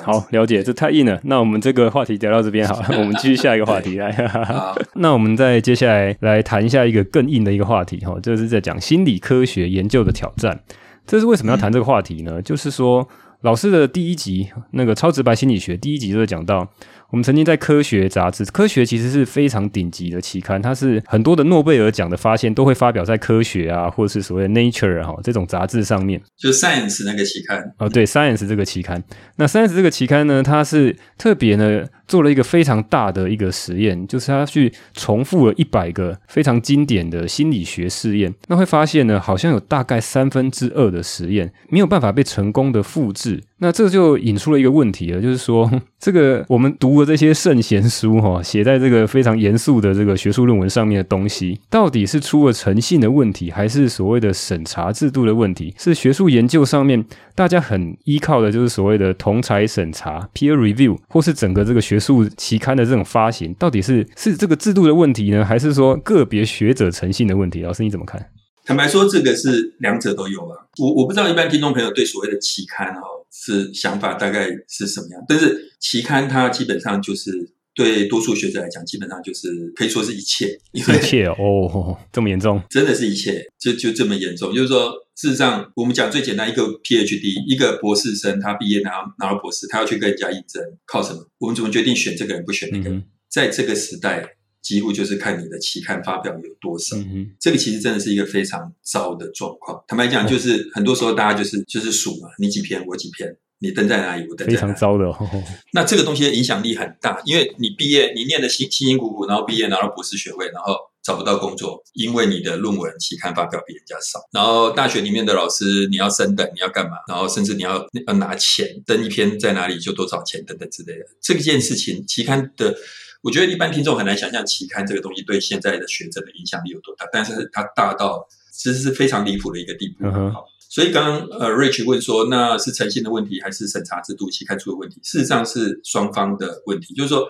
[0.04, 1.20] 好，了解，这太硬了。
[1.24, 4.16] 那我们这个话题聊到这边好了，我们继续下一个话题来。
[4.94, 10.64] 那我们再接下来来谈一下一个更硬的一个话题哈，这是在讲心理科学研究的挑战。
[11.08, 12.34] 这是为什么要谈这个话题呢？
[12.36, 13.10] 嗯、就是说，
[13.42, 16.72] 老师的第一集那个超直白心理学第一集就讲到。
[17.12, 26.22] 我们曾经在科学杂志，科学其实是非常顶级的期刊，它是很多的诺贝尔奖的发现都会发表在科学啊，或者是所谓的 Nature 哈这种杂志上面。
[26.38, 29.04] 就 Science 那个期刊哦，对，Science 这个期刊。
[29.36, 43.42] 那 Science 这个期刊呢，它是特别呢做了一个非常大的一个实验，就是他去重复了一百个非常经典的心理学试验，那会发现呢，好像有大概三分之二的实验没有办法被成功的复制。
[43.60, 55.72] 那这就引出了一个问题了，就是说，这个我们读的这些圣贤书哈，写在这个非常严肃的这个学术论文上面的东西，到底是出了诚信的问题，还是所谓的审查制度的问题？
[55.78, 67.62] 是学术研究上面大家很依靠的，就是所谓的同侪审查 （peer review），或是整个这个学术期刊的这种发行，到底是是这个制度的问题呢，还是说个别学者诚信的问题？
[67.62, 68.20] 老师你怎么看？
[68.66, 70.56] 坦白说，这个是两者都有吧。
[70.80, 73.02] 我我不知道一般听众朋友对所谓的期刊哈。
[73.32, 75.24] 是想法大概是什么样？
[75.28, 77.32] 但是期刊它基本上就是
[77.74, 84.54] 对多数学者来讲，基本上就是可以说是一切，一切哦，这么严重，真的是一切，就就这么严重。
[84.54, 91.26] 就是说，事实上，我们讲最简单，一个 PhD，一个博士生，他毕业拿拿了博士，他要去跟人家应征，靠什么？
[91.40, 92.98] 我们怎么决定选这个人不选那个人？
[92.98, 94.36] 嗯、在这个时代。
[94.62, 96.96] 几乎就是看你的期刊发表有多少，
[97.40, 99.84] 这个其实真的是一个非常糟的状况。
[99.88, 104.56] 坦白讲，就是很多时候大家就是就是数嘛，你几篇我几篇，你登在哪里我登在哪里。
[104.56, 105.18] 非常糟的、哦。
[105.74, 114.20] 那这个东西的影响力很大，因为你毕业，你念的辛辛辛苦苦，然后毕业拿到博士学位，然后找不到工作，因为你的论文期刊发表比人家少。
[114.32, 116.98] 然后大学里面的老师，你要升等，你要干嘛？
[117.08, 121.06] 然后甚至你要要拿钱，登一篇在哪里就多少钱等等之类的。
[121.20, 122.76] 这件事情，期刊的，
[123.22, 130.06] 我觉得一般听众很难想象期刊这个东西对现在的学者的影响力有多大，但是它大到其实是非常离谱的一个地步。
[130.06, 130.34] 嗯
[130.74, 135.02] 所以刚刚呃，Rich 问说，那是诚信的问题还是审查制度期刊出的问题？
[135.04, 137.28] 事实上是双方的问题，就是说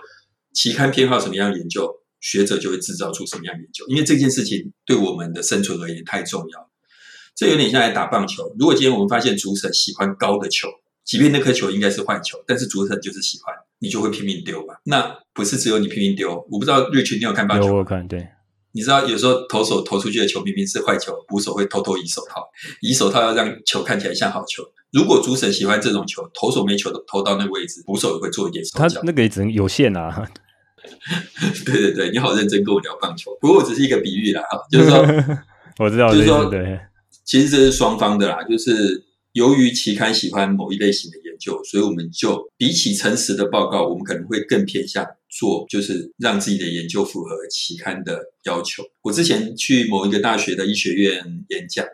[0.54, 3.84] 期刊偏好什么样的研究，学者就会制造出什么样的研究。
[3.88, 6.70] 因为这件事情对我们的生存而言太重要。
[7.34, 10.68] 这有点像来打棒球，如果今天我们发现主审喜欢高的球，
[11.04, 13.52] 即便那颗球应该是坏球，但是主审就是喜欢，
[13.82, 14.76] 你就会拼命丢吧？
[14.84, 17.72] 那不是只有你拼命丢，我不知道 Rich 你有看棒球吗？
[17.72, 18.28] 有我看，对。
[18.74, 22.40] 你知道有时候投手投出去的球明明是坏球，捕手会偷偷移手套，
[22.80, 24.62] 移手套要让球看起来像好球。
[24.92, 29.00] 如果主审喜欢这种球，投手没球投到那个位置，捕手也会做一点手脚。
[29.00, 30.26] 他那个也只能有限啊。
[31.66, 34.98] 对对对，你好认真跟我聊棒球，不过我只是一个比喻啦，哈，就是说
[35.78, 36.80] 我知道，就是说对，
[37.24, 45.06] 其实这是双方的啦，就是由于期刊喜欢某一类型的研究，所以我们就比起诚实的报告，我们可能会更偏向。
[45.34, 48.82] 做就是让自己的研究符合期刊的要求。
[49.00, 51.86] 我之前去某一个大学的医学院演讲，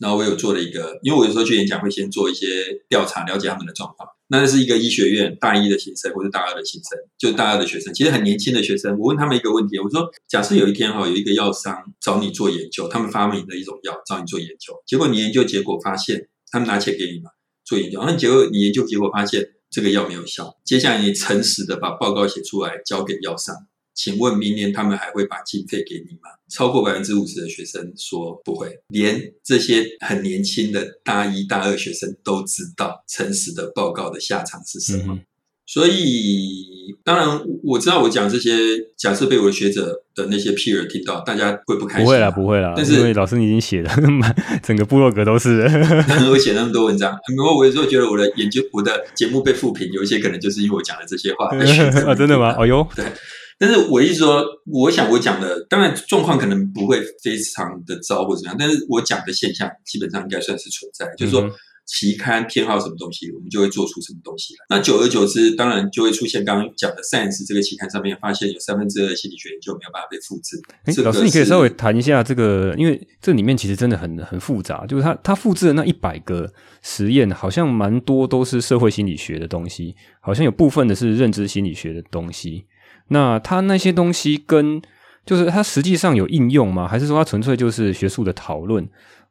[0.00, 2.46] 然后我有做了一个，因为我有时候去演讲会先做一些
[2.88, 4.08] 调查，了解他们的状况。
[4.26, 8.98] 那是一个医学院大一的新生或者大二的新生，就是大二的学生，其实很年轻的学生。
[8.98, 17.30] 我问他们一个问题，我说：假设有一天哈，有一个药商找你做研究，他们发明的一种药找你做研究，结果你研究结果发现，他们拿钱给你嘛
[17.72, 19.48] 做研究，那结果你研究结果发现。
[19.74, 20.54] 这个药没有效。
[20.66, 23.56] 接下来你诚实的把报告写出来交给药商，
[23.94, 26.28] 请问明年他们还会把经费给你吗？
[26.50, 35.18] 超过百分之五十的学生说不会，连这些很年轻的大一大二学生都知道诚实的报告的下场是什么。
[35.64, 38.50] 所以，当然我知道我讲这些，
[38.98, 42.04] 假设被我的学者的那些 peer 听到，大家会不开心。
[42.04, 42.74] 不会啦，不会啦。
[42.76, 43.90] 但是因为老师你已经写了，
[44.62, 45.62] 整个部落格都是。
[46.30, 51.46] 我写那么多文章，不过我有时候觉得我的研究、我的节目被复评，有一些可能就是因为我讲了这些话。
[52.06, 52.54] 啊，真的吗？
[52.58, 52.86] 哦哟。
[52.94, 53.04] 对。
[53.58, 61.42] 但是我一直说，我想我讲的，当然状况可能不会非常的糟或怎么样，但是我讲的现象基本上应该算是存在，就是说。
[61.42, 61.50] 嗯
[61.92, 64.64] 期刊偏好什么东西，我们就会做出什么东西来。
[64.70, 70.58] 那久而久之，当然就会出现刚刚讲的 Science 这个期刊上面，发现有三分之二的心理学研究没有办法被复制。
[70.86, 74.86] 诶，老师，你可以稍微谈一下这个，因为这里面其实真的很很复杂。
[74.86, 76.50] 就是他他复制的那一百个
[76.80, 82.64] 实验，好像蛮多都是社会心理学的东西，好像有部分的是认知心理学的东西。
[83.08, 84.80] 那他那些东西跟
[85.26, 86.88] 就是他实际上有应用吗？
[86.88, 88.88] 还是说他纯粹就是学术的讨论？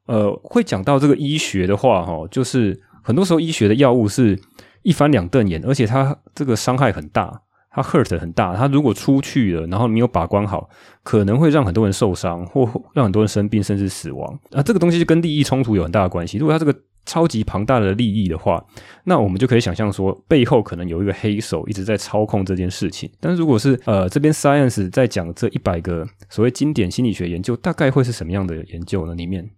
[0.07, 4.37] 呃，会讲到这个医学的话，哈，就是很多时候医学的药物是
[4.83, 8.55] 一翻两瞪眼，而且它这个伤害很大，它 hurt 很大。
[8.55, 10.69] 它如果出去了，然后没有把关好，
[11.03, 14.39] 可能会让很多人受伤，或让很多人生病，甚至死亡。
[14.51, 16.37] 啊，这个东西就跟利益冲突有很大的关系。
[16.37, 18.63] 如果它这个超级庞大的利益的话，
[19.05, 23.09] 那我们就可以想象说，背后可能有一个黑手一直在操控这件事情。
[23.19, 29.15] 但是如果是呃这边 Science 在讲这一百个所谓经典心理学研究，大概会是什么样的研究呢？
[29.15, 29.49] 里面？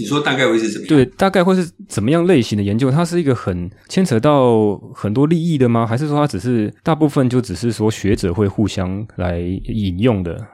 [0.00, 0.88] 你说大概会是怎么样？
[0.88, 2.90] 对，大概会是怎么样类型的研究？
[2.90, 5.86] 它是一个很牵扯到很多利益的吗？
[5.86, 10.46] 还是说它只是大部分就只是说学者会互相来引用的？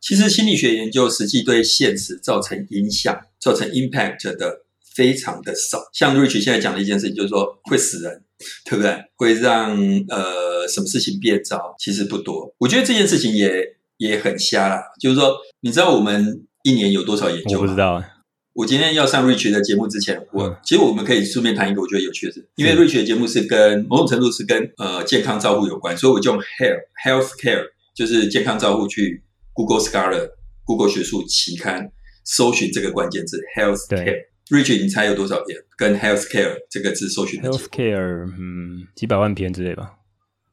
[0.00, 4.62] 其实心理学研究实际对现实造成影响、造成 impact 的
[4.94, 5.78] 非常的少。
[5.92, 8.22] 像 Rich 现在讲的一件事情，就是说会死人，
[8.64, 8.96] 对不对？
[9.16, 9.76] 会让
[10.08, 12.52] 呃什么事情变糟，其实不多。
[12.58, 14.82] 我觉得这件事情也也很瞎啦。
[14.98, 17.60] 就是说，你知道我们一年有多少研究吗？
[17.60, 18.02] 我不知道。
[18.52, 30.30] 我今天要上 Rich 的节目之前，我其实我们可以顺便谈一个我觉得有趣的事，因为 Rich 的节目是跟某种程度是跟呃健康照护有关，所以我就用 Health Health Care 就是健康照护去 Google Scholar
[30.64, 31.92] Google 学术期刊
[32.24, 34.26] 搜寻这个关键字 Health Care。
[34.50, 39.92] Rich，你猜有多少篇跟 Health Care 这个字搜寻的？Health Care，嗯，几百万篇之类吧。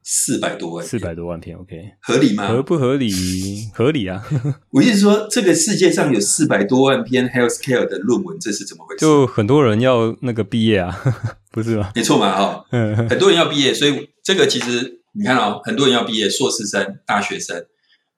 [0.10, 2.48] 四百多万，四百多万篇，OK，合理吗？
[2.48, 3.12] 合不合理？
[3.76, 4.26] 合理啊！
[4.72, 9.02] 我意思说，这个世界上有四百多万篇 healthcare 的论文，这是怎么回事？
[9.02, 10.98] 就很多人要那个毕业啊，
[11.52, 11.92] 不是吗？
[11.94, 12.66] 没错嘛，哈，
[13.10, 17.66] 很多人要毕业，所以这个其实你看哦，很多人要毕业，硕士生、大学生，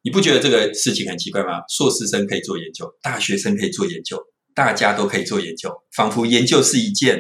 [0.04, 1.64] 你不觉得这个事情很奇怪吗？
[1.68, 4.22] 硕士生可以做研究，大学生可以做研究，
[4.54, 7.20] 大家都可以做研究，仿佛研究是一件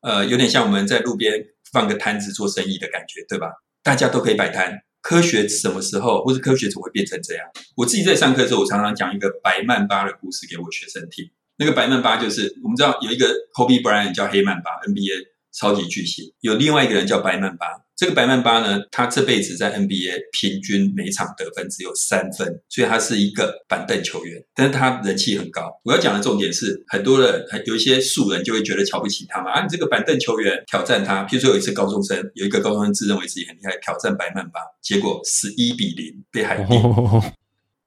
[0.00, 3.48] 呃，有点像我们在路边放个摊子做生意的感觉，对吧？
[3.86, 7.46] 大家都可以摆摊，科学什么时候，或是科学怎么会变成这样？
[7.76, 11.30] 我自己在上课的时候，我常常讲一个白曼巴的故事给我学生听。
[11.56, 16.34] 那个白曼巴就是我们知道有一个 Kobe Bryant 叫黑曼巴，NBA 超级巨星。
[16.40, 17.66] 有另外一个人叫白曼巴，
[17.96, 25.80] 这个白曼巴呢，他这辈子在 NBA 平均每场得分只有三分，所以他是一个板凳球员，但是他人气很高。
[25.82, 36.74] 我要讲的重点是，很多人有一些素人就会觉得瞧不起他嘛，啊，你这个板凳球员挑战他，譬如说有一次高中生，有一个高中生自认为自己很厉害，挑战白曼巴，结果十一比零被海地。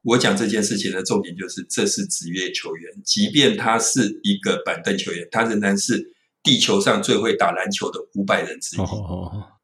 [0.02, 8.80] 我讲这件事情的重点就是，这是职业球员，即便他是一个板凳球员，他仍然是地球上最会打篮球的五百人之一。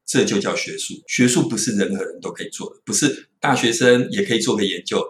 [0.06, 5.04] 这就叫学术，学术不是任何人都可以做的，不是大学生也可以做个研究。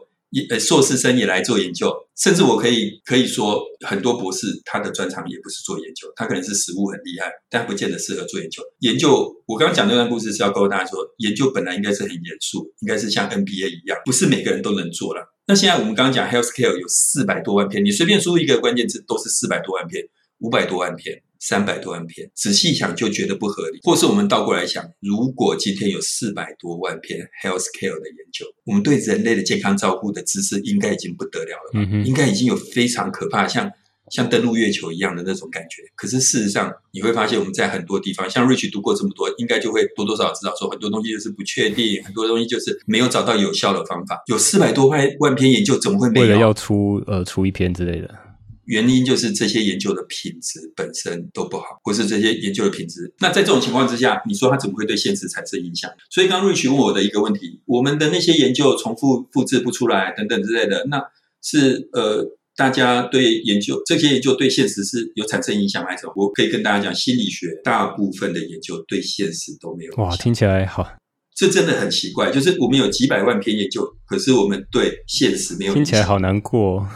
[0.49, 8.61] 呃，硕士生也来做研究，甚至我可以可以说，很多博士他的专长也不是做研究，他可能是实务很厉害，但不见得适合做研究。
[8.79, 15.33] 研究，我刚刚讲那段故事是要告诉大家说，研究本来应该是很严肃，应该是像 NBA 一样，不是每个人都能做了。
[15.47, 20.03] 那现在我们刚刚讲 Healthcare 有四百多万篇，你随便输入一个关键字都是四百多万篇，
[20.39, 21.21] 五百多万篇。
[21.45, 23.79] 三百多万篇，仔细想就觉得不合理。
[23.83, 31.87] 或是我们倒过来想，如果今天有四百多万篇 healthcare 的研究，我们对人类的健康照顾的知识应该已经不得了了吧？
[31.91, 33.71] 嗯，应该已经有非常可怕，像
[34.09, 35.83] 像登陆月球一样的那种感觉。
[35.95, 44.23] 可是事实上，你会发现我们在很多地方，像 Rich 读过这么多，应该就会多多少少知道说，很多东西就是不确定，很多东西就是没有找到有效的方法。
[44.27, 46.25] 有四百多万万篇研究，怎么会没有？
[46.25, 48.24] 为了要出呃出一篇之类的。
[48.65, 53.13] 原因就是这些研究的品质本身都不好，或是这些研究的品质。
[53.19, 55.89] 那在这种情况之下，你说它怎么会对现实产生影响？
[56.09, 61.01] 所以刚刚 Rich 问我的一个问题：我们的那些研究重复复制不出来，等等之类的，那
[61.41, 62.25] 是呃，
[62.55, 66.13] 大家对研究这些研究对现实是有产生影响还是什么？
[66.15, 70.05] 我可以跟大家讲，心理学大部分的研究对现实都没有影响。
[70.05, 70.95] 哇，听起来好，
[71.35, 72.31] 这真的很奇怪。
[72.31, 75.83] 就是我们有几百万篇研究，可是我们对现实没有影响。
[75.83, 76.87] 听起来好难过。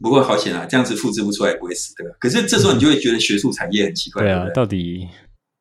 [0.00, 2.04] 不过好险啊，这样子复制不出来也不会死的。
[2.20, 4.54] 可是这时候你就会觉得学术产业很奇怪，对啊，对不对？
[4.54, 5.08] 到底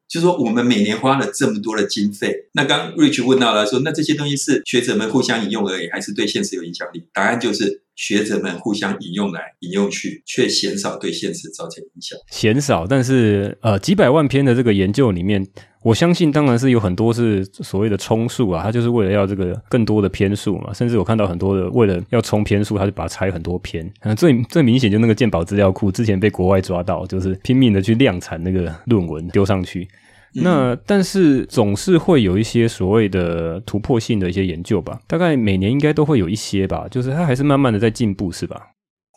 [0.07, 7.03] 就是说我们每年花了这么多的经费，那刚 Rich 问到了说，那这些东西是学者们互相引用而已，还是对现实有影响力？
[7.11, 12.17] 答案就是学者们互相引用来引用去，却鲜少对现实造成影响。
[12.29, 15.45] 鲜少，但是呃，几百万篇的这个研究里面。
[15.81, 20.73] 我相信，当然是有很多是所谓的充数啊，他就是为了要这个更多的篇数嘛。
[20.73, 23.87] 甚至我看到很多的为了要充篇数，他就把它拆很多篇。
[23.99, 29.87] 啊，最最明显就那个健保资料库，之前被国外抓到，就是拼命的去量产那个论文丢上去。
[30.35, 38.61] 嗯、那但是总是会有一些所谓的突破性的一些研究吧，大概每年应该都会有一些吧，就是它还是慢慢的在进步，是吧？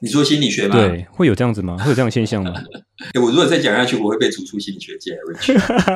[0.00, 0.76] 你说心理学吗？
[0.76, 1.76] 对，会有这样子吗？
[1.78, 2.52] 会有这样现象吗？
[3.14, 5.16] 欸、 我如果再讲下去，我会被逐出心理学界。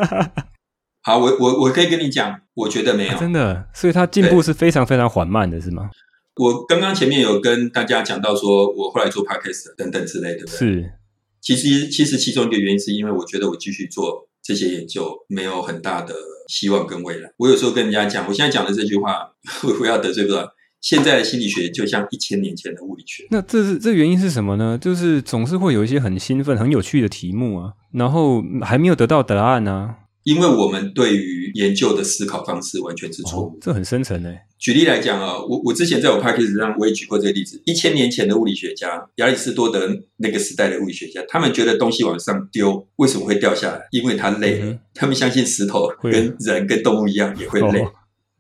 [1.05, 5.91] 好，我我我可以跟你讲，我觉得没有、啊、真的，所以它进步是非常非常缓慢的，是吗？
[6.37, 10.47] 我刚刚前面有跟大家讲到，说我后来做 podcast 等等之类的？
[10.47, 10.93] 是，
[11.41, 16.15] 其实其实其中一个原因是因为我觉得我继续做这些研究没有很大的
[16.49, 17.31] 希望跟未来。
[17.37, 20.55] 我有时候跟人家讲，我现在讲的这句话会不会要得罪不了？
[20.81, 23.25] 现在的心理学就像一千年前的物理学。
[23.31, 24.77] 那这是这原因是什么呢？
[24.77, 29.95] 就是总是会有一些很兴奋、很有趣的题目啊，然后还没有得到答案啊。
[30.25, 34.33] 因为我们对于研究的思考方式完全是错误，哦，这很深层呢。
[34.59, 37.61] 举例来讲啊，我我之前在我 podcast 上我也举过这个例子。
[37.67, 43.89] 一千年前的物理学家，亚里士多德那个时代的物理学家，他们觉得东西往上丢为什么会掉下来？
[43.91, 44.67] 因为他累了。
[44.67, 47.81] 嗯、他们相信石头跟人跟动物一样也会累。
[47.81, 47.93] 哦、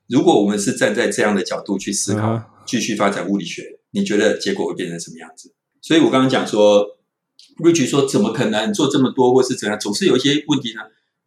[0.08, 5.52] 如果我们是站在这样的角度去思考，嗯、继续发展物理学，你觉得结果会变成什么样子？
[5.80, 6.86] 所以我刚刚讲说
[7.58, 10.82] ，Rich 说怎么可能做这么多，或是怎样，总是有一些问题呢？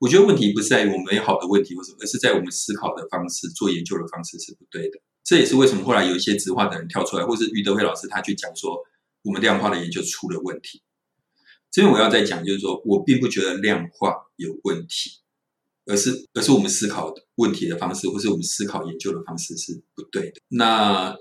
[0.05, 4.99] 我觉得问题不是在于我们有好的问题或什么，而是在我们思考的方式、做研究的方式是不对的。
[5.23, 8.77] 这也是为什么后来有一些质化的人跳出来，或是余德辉老师他去讲说，
[9.23, 10.83] 我们量化的研究出了问题。
[11.71, 15.09] 这边我要再讲，就是说我并不觉得量化有问题，
[15.87, 20.35] 而是而是我们思考问题的方式，或是我们思考研究的方式是不对的。
[20.49, 21.17] 那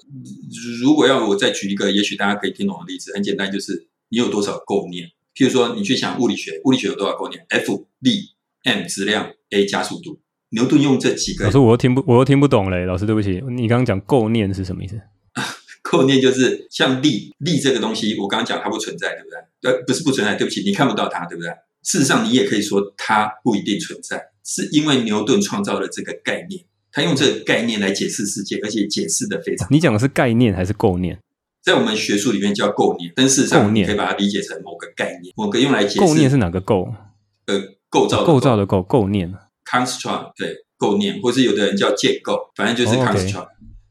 [0.82, 5.08] 如果要我再举一个，也许大家可以听懂的例子，很简单，就是你有多少构念？
[5.34, 8.33] 譬如说，你去想物理学，物理学有多少构念？F 力。
[8.64, 11.44] M 质量 a 加速度，牛顿用这几个。
[11.44, 12.85] 老师，我又听不，我又听不懂嘞。
[12.85, 15.00] 老师，对不起，你刚刚讲构念是什么意思？
[15.83, 19.71] 构念就是像力，力这个东西，我刚刚讲它不存在，对不对？
[19.71, 21.50] 呃，不是不存在，对不起，你看不到它，对不对？
[21.83, 29.69] 事实上，你也可以说它不一定存在，是因为牛顿创造了这个概念，他用这个概念来解释世界，而且解释的非常。
[29.71, 31.19] 你讲的是概念还是构念？
[31.62, 36.00] 在我们学术里面叫构念，但事实上你可以把它理解成某个概念，某个用来解释。
[36.00, 36.94] 构念是哪个构？
[37.46, 37.60] 呃。
[37.94, 39.32] 构造构造的构构念
[39.64, 43.36] ，construct 对构念，或是有的人叫建构，反正就是 construct。
[43.36, 43.48] Oh, okay.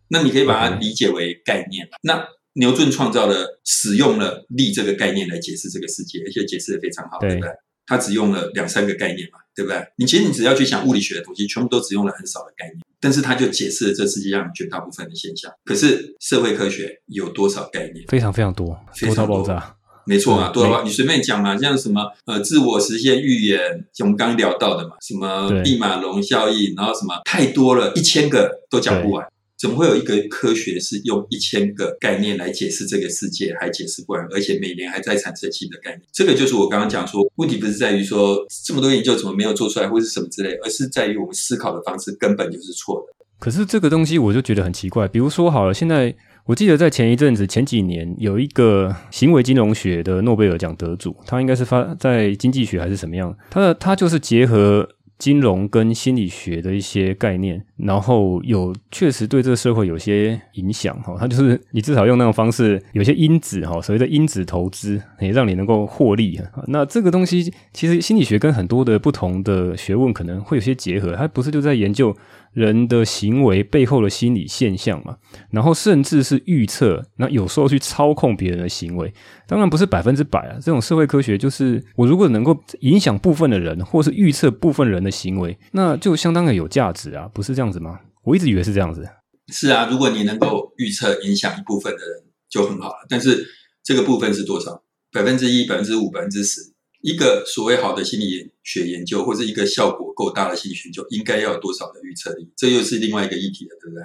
[0.10, 1.88] 那你可以把它理解为概念。
[1.88, 1.90] Okay.
[2.02, 7.52] 那牛顿创造了使用了力这个概念来解释这个世界，而且解释的非常好，对，对不对？
[7.86, 9.82] 它只用了两三个概念嘛，对不对？
[9.96, 15.50] 你其实你只要去想物理学的东西，全部都只用了很少的概念，但是它就解释了这世界上绝大部分的现象。
[15.64, 18.06] 可是社会科学有多少概念？
[18.10, 19.78] 非常非常多，多到爆炸。
[20.06, 20.82] 没错嘛，对吧？
[20.84, 29.26] 你随便讲嘛，像什么呃，自我实现预言，像我们刚聊到的嘛，什么毕马龙效应，然后什么太多了，一千个都讲不完。
[29.58, 36.02] 怎么会有一个科学是用一千个概念来解释这个世界，还解释不完，而且每年还在产生新的概念？
[36.12, 43.14] 这个就是我刚刚讲说，问题不是在于说这么多研究怎么没有做出来，或是什么之类，而是在于我们思考的方式根本就是错的。
[43.40, 46.14] 可是这个东西我就觉得很奇怪，比如说好了，现在。
[46.46, 53.34] 我记得在前一阵子、前几年，有一个行为金融学的诺贝尔奖得主，他应该是发在经济学还是什么样？
[53.50, 61.16] 他的他就是结合金融跟心理学的一些概念，然后有确实对这个社会有些影响哈。
[61.18, 66.38] 他就是你至少用那种方式，有些因子哈，所谓的因子投资，也让你能够获利。
[66.68, 72.14] 那这个东西其实心理学跟很多的不同的学问可能会有些结合，它不是就在研究。
[72.54, 75.18] 人的行为背后的心理现象嘛，
[75.50, 79.14] 然后甚至是预测，那有时候去操控别人的行为，
[79.48, 80.58] 当然不是百分之百啊。
[80.62, 88.00] 这种社会科学就是，我如果能够影响部分的人，或是预测部分人的行为，那就相当的有价值啊，不是这样子吗？
[88.24, 89.08] 我一直以为是这样子。
[89.52, 93.46] 是啊，如果你能够预测影响一部分的人就很好了，但是
[93.84, 94.84] 这个部分是多少？
[95.12, 96.73] 百分之一、百分之五、百分之十？
[97.04, 102.50] 一个所谓好的心理学研究，或者一个效果够大的心理学研究，应该要有多少的预测力？
[102.56, 104.04] 这又是另外一个议题了，对不对？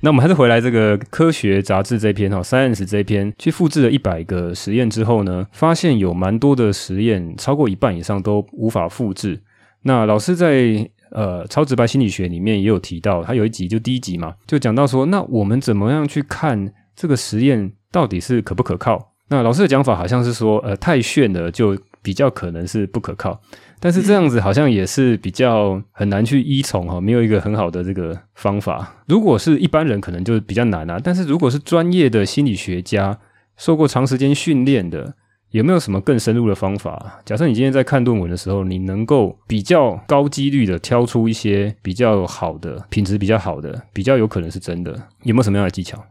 [0.00, 9.38] 那我们还是回来这个科学杂志这篇哈，Science 这篇去复制了一百个实验之后呢，发现有蛮多的实验，超过一半以上都无法复制。
[9.82, 19.12] 那老师在呃超直白心理学里面也有提到，他有一集就第一集嘛，就讲到说，那我们怎么样去看这个实验到底是可不可靠？
[19.28, 21.76] 那老师的讲法好像是说，呃，太炫了就。
[22.02, 23.40] 比较可能是不可靠，
[23.78, 28.96] 但是这样子好像也是比较很难去依从哈，没有一个很好的这个方法。
[29.06, 30.98] 如果是一般人，可能就比较难啊。
[31.02, 33.18] 但是如果是专业的心理学家，
[33.56, 35.14] 受过长时间训练的，
[35.50, 37.20] 有没有什么更深入的方法？
[37.24, 44.92] 假设你今天在看论文的时候，你能够比较高几率的挑出一些比较好的、品质比较好的、比较有可能是真的，
[45.24, 46.02] 有没有什么样的技巧？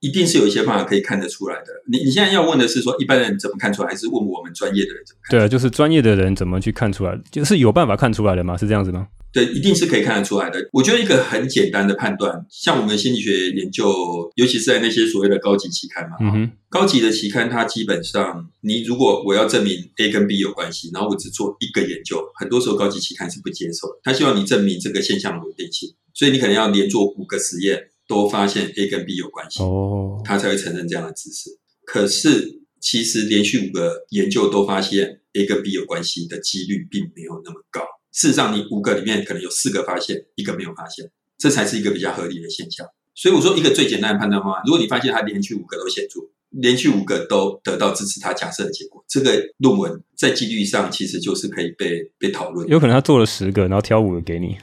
[0.00, 1.66] 一定是有一些办法可以看得出来的。
[1.90, 5.38] 你你现在要问的是说一般人怎么看出来，还是问我们专业的人怎么看？
[5.38, 8.56] 对啊，就是专业的人怎么去看出来，就是有办法看出来的吗？
[8.56, 9.08] 是这样子吗？
[9.30, 10.68] 对，一定是可以看得出来的。
[10.72, 13.92] 我觉得一个很简单的判断，像我们心理学研究，
[14.36, 24.00] 尤其是在那些所谓的高级期刊嘛，嗯哼，高级的期刊，它基本上，你如果我要证明 A 跟 B 有关系，然后我只做一个研究，很多时候高级期刊是不接受的。
[24.02, 27.90] 他希望你证明这个现象的稳定性，所以你可能要连做五个实验。
[28.08, 31.50] 都发现 A 跟 B 有关系，哦，他才会承认这样的知识。
[31.84, 37.82] 可是，其实连续五个研究都发现 A 跟 B 有关系的几率并没有那么高。
[38.10, 42.86] 事实上，你五个里面可能有四个发现，一个没有发现，这才是一个比较合理的现象。
[43.14, 52.66] 所以我说，一个最简单的判断方法，如果你发现他连续五个都显著，连续五个都得到支持他假设的结果，这个论文在几率上其实就是可以被被讨论。
[52.68, 54.56] 有可能他做了十个，然后挑五个给你。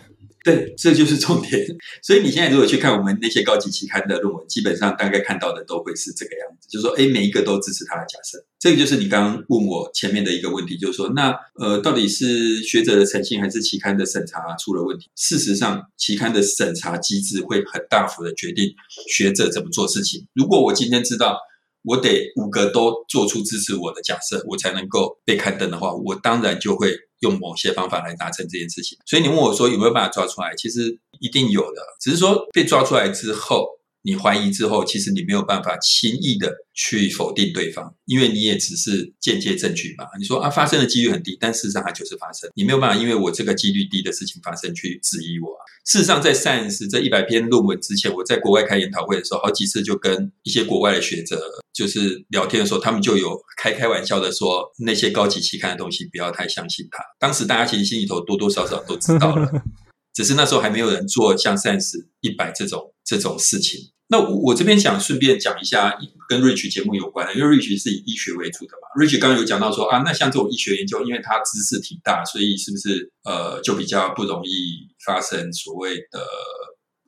[0.45, 1.65] 对，这就是重点。
[2.03, 8.37] 所以你现在如果去看我们那些高级期刊的论文，基本上大概看到的都会是这个样子，就是说，诶，每一个都支持他的假设。
[8.59, 15.09] 这个就是你刚刚问我前面的一个问题，就是说，那呃，到底是学者的诚信还是期刊的审查出了问题？
[15.15, 18.71] 事实上，期刊的审查机制会很大幅的决定
[19.11, 20.27] 学者怎么做事情。
[20.35, 21.39] 如果我今天知道，
[21.81, 26.95] 我得五个都做出支持我的假设，我才能够被刊登的话，我当然就会
[27.25, 28.97] 用某些方法来达成这件事情。
[29.05, 30.55] 所以你问我说有没有办法抓出来？
[30.55, 33.74] 其实一定有的，只是说被抓出来之后。
[34.05, 40.05] 你怀疑之后，其实你没有办法轻易的去否定对方，因为你也只是间接证据嘛。
[40.19, 42.47] 你说啊，发生的几率很低，但事实上它就是发生。
[42.53, 45.57] 你没有办法，因为我这个几率低的事情发生去质疑我。
[45.87, 51.41] 事实上，在 Science 这一百篇论文之前，我在国外开研讨会的时候，好几次就跟一些国外的学者
[51.73, 57.03] 就是聊天的时候，他们就有开开玩笑的说，那些高级期刊的东西不要太相信它。
[57.19, 59.51] 当时大家其实心里头多多少少都知道了，
[60.13, 63.79] 只是那时候还没有人做像 Science 一百这种这种事情。
[64.07, 65.97] 那我我这边想顺便讲一下
[66.29, 69.03] 跟 Rich 节目有关的，因为 Rich 是以医学为主的嘛。
[69.03, 76.23] Rich 刚刚有讲到说啊，那像这种医学研究，因为它知识挺大，所以是不是呃就比较不容易发生所谓的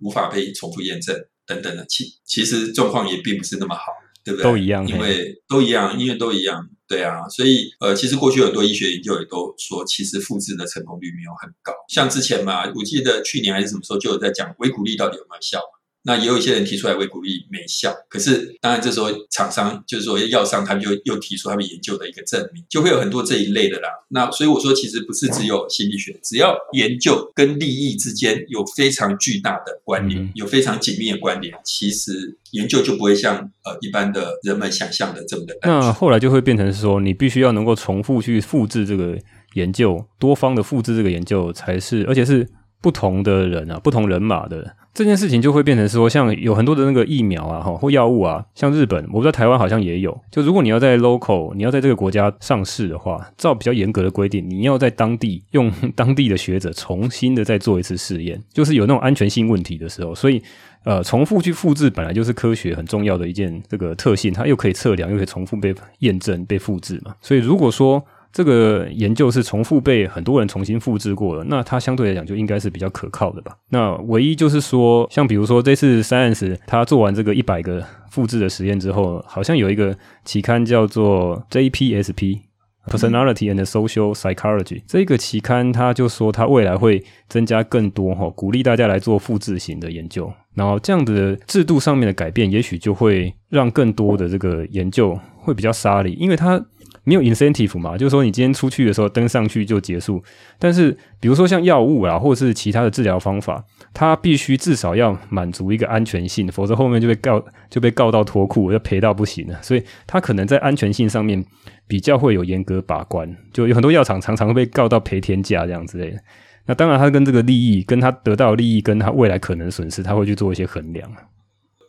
[0.02, 1.86] 无法被重复验证等等的？
[1.88, 3.84] 其其实状况也并不是那么好，
[4.24, 4.44] 对不对？
[4.44, 7.30] 都一样，因为都一样，因为都一样，对啊。
[7.30, 11.72] 所以呃，其实过去很多医学研究也都说，其实复制的成功率没有很高。
[11.90, 15.62] 像之前嘛，我记得去年还是什么时候就有在讲维骨力到底有没有效。
[16.04, 23.90] 那也有一些人提出来会鼓励没效，可是当然这时候厂商就是说药商，他们就又提出他们研究的一个证明，就会有很多这一类的啦。
[24.10, 33.36] 那所以我说，其实不是只有心理学，只要研究跟利益之间有非常巨大的关联，有非常紧密的关联，其实研究就不会像
[33.66, 35.58] 呃一般的人们想象的这么的。
[35.64, 39.18] 那后来就会变成说，你必须要能够重复去复制这个
[39.56, 42.48] 研究，多方的复制这个研究才是，而且是
[42.82, 44.74] 不同的人啊，不同人马的。
[44.98, 50.20] 这件事情就会变成说，像有很多的那个疫苗啊，哈或药物啊，像日本，我不知道台湾好像也有。
[50.32, 60.42] 就如果你要在 local，你要在这个国家上市的话，照比较严格的规定，你要在当地用 当地的学者重新的再做一次试验，就是有那种安全性问题的时候，所以
[60.84, 67.14] 呃，重复去复制本来就是科学很重要的一件这个特性，它又可以测量，又可以重复被验证、被复制嘛。
[67.22, 68.04] 所以如果说
[68.38, 73.58] 这个研究是重复被很多人重新复制过的，那它相对来讲就应该是比较可靠的吧？
[73.72, 82.42] 那唯一就是说，像比如说这次 Science 他做完这个一百个复制的实验之后，好像有一个期刊叫做 JPSP
[82.88, 96.64] Personality and Social Psychology 这个期刊，他就说他未来会增加更多哈，鼓励大家来做复制型的研究，然后这样的制度上面的改变，也许就会让更多的这个研究会比较杀力，因为它。
[97.08, 100.22] 没有 incentive 嘛，就是说你今天出去的时候登上去就结束。
[100.60, 100.92] 但是
[101.22, 109.58] 比如说像药物啊，或者是其他的治疗方法，它必须至少要满足一个安全性，否则后面就被告就被告到脱裤，要赔到不行了。
[109.64, 111.42] 所以它可能在安全性上面
[111.88, 116.20] 比较会有严格把关，就有很多药厂常常会被告到赔天价这样之类的。
[116.66, 121.10] 那当然，它跟这个利益，跟它得到利益，跟它未来可能损失，它会去做一些衡量。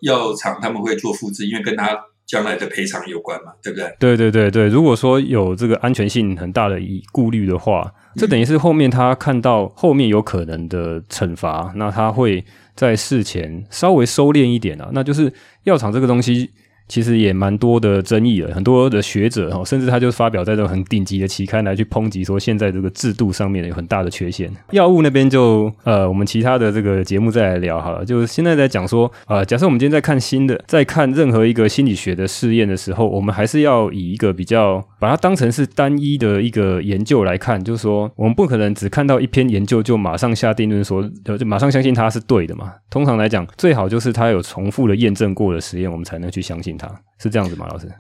[0.02, 1.98] 药厂他们会做复制，因为跟它。
[2.28, 3.92] 将来的赔偿有关嘛，对不对？
[3.98, 12.44] 对对对对，如果说有这个安全性很大的疑顾虑的话，这等于是后面他看到后面有可能的惩罚，那他会
[12.76, 15.32] 在事前稍微收敛一点啊，那就是
[15.64, 16.50] 药厂这个东西。
[16.88, 24.50] 其实也蛮多的争议了，很多的学者哈，甚至他就发表在这种很顶级的期刊来去抨击说，现在这个制度上面有很大的缺陷。
[24.70, 28.04] 药物那边就呃，我们其他的这个节目再来聊好了。
[28.04, 42.72] 就是现在在讲说，呃，假设我们今天在看新的，在看任何一个心理学的试验的时候，我们还是要以一个比较把它当成是单一的一个研究来看，就是说我们不可能只看到一篇研究就马上下定论说，就马上相信它是对的嘛。
[42.88, 46.77] 通常来讲，最好就是它有重复的验证过的实验，我们才能去相信。
[46.78, 47.92] 他是这样子吗，老师？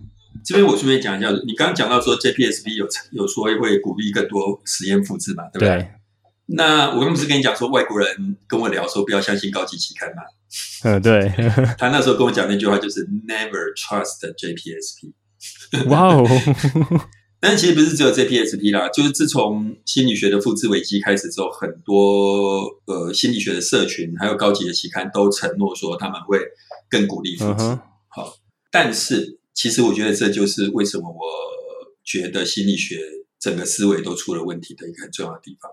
[0.44, 5.68] 这边我顺便讲一下，你刚刚讲到说 JPSP 有有说会鼓励更多实验复制嘛，对不对？
[5.68, 5.88] 对，
[6.46, 10.22] 那我刚不是跟你讲说，外国人跟我聊说不要相信高级期刊嘛？
[10.84, 11.28] 嗯，对。
[11.76, 15.12] 他那时候跟我讲那句话就是 Never trust JPSP。
[15.88, 16.26] 哇哦！
[17.40, 26.38] 但其实不是只有 JPSP 啦，就是自从心理学的复制危机开始之后，很多呃心理学的社群还有高级的期刊都承诺说他们会
[26.88, 27.64] 更鼓励复制。
[27.64, 27.80] Uh huh.
[28.70, 31.20] 但是，其实我觉得这就是为什么我
[32.04, 33.00] 觉得心理学
[33.40, 35.70] 整个思维都出了问题的一个很重要的地方。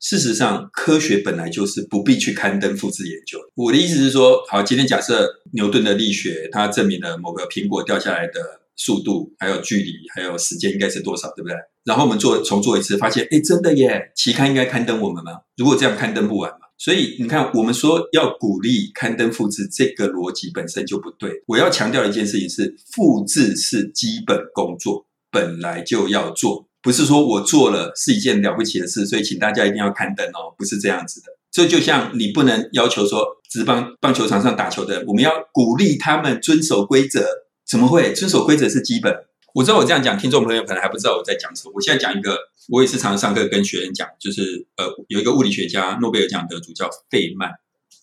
[0.00, 3.38] 事实上，科学本来就是不必去刊登复制研究。
[3.54, 11.56] 我的意思是说，好，今天假设牛顿的力学，它证明了某个苹果掉下来的速度，还有距离，还有时间应该是多少，对不对？
[11.84, 14.10] 然后我们做重做一次，发现，哎，真的耶！
[14.14, 15.32] 期刊应该刊登我们吗？
[15.56, 16.67] 如果这样刊登不完吗？
[16.78, 21.42] 所以你看，我们说要鼓励刊登复制，这个逻辑本身就不对。
[21.46, 31.26] 我要强调的一件事情是，复制是基本工作，本来就要做，不是说我做了是一件了不起的事，所以请大家一定要刊登哦，不是这样子的。
[31.50, 37.26] 这就像你不能要求说，职棒棒球场上打球的人，我们要鼓励他们遵守规则，
[37.66, 38.12] 怎么会？
[38.12, 39.12] 遵守规则是基本。
[39.54, 41.72] 我知道我这样讲，听众朋友可能还不知道我在讲什么。
[41.74, 42.38] 我现在讲一个。
[42.70, 47.50] 我也是常常上课跟学员讲，就是呃，有一个物理学家，诺贝尔奖得主叫费曼。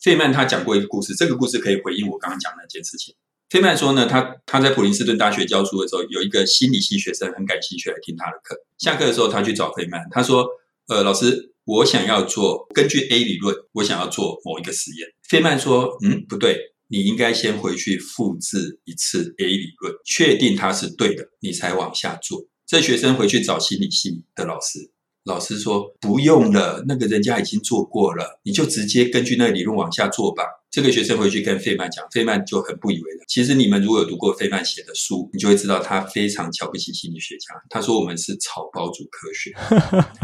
[0.02, 3.14] 费曼他讲过一个故事，这个故事可以回应我刚刚讲的那件事情。
[3.48, 8.58] 费曼说呢，他他在普林斯顿大学教书的时候，有一个心理系学生很感兴趣来听他的课。
[8.80, 10.48] 下课的时候，他去找费曼，他说
[10.90, 24.92] ：“呃，老师，我想要做根据 A 理论，我想要做某一个实验。”费曼说：“嗯，不对，你应该先回去复制一次 A 理论，确定它是对的，你才往下做。”这学生回去找心理系的老师，
[25.24, 30.44] 老师说不用了，那个人家已经做过了，你就直接根据那个理论往下做吧。
[30.72, 33.26] 这个学生回去跟费曼讲，费曼就很不以为然。
[33.28, 37.54] 其实你们如果有读过费曼写的书，你就会知道他非常瞧不起心理学家。
[37.70, 39.54] 他说我们是草包主科学。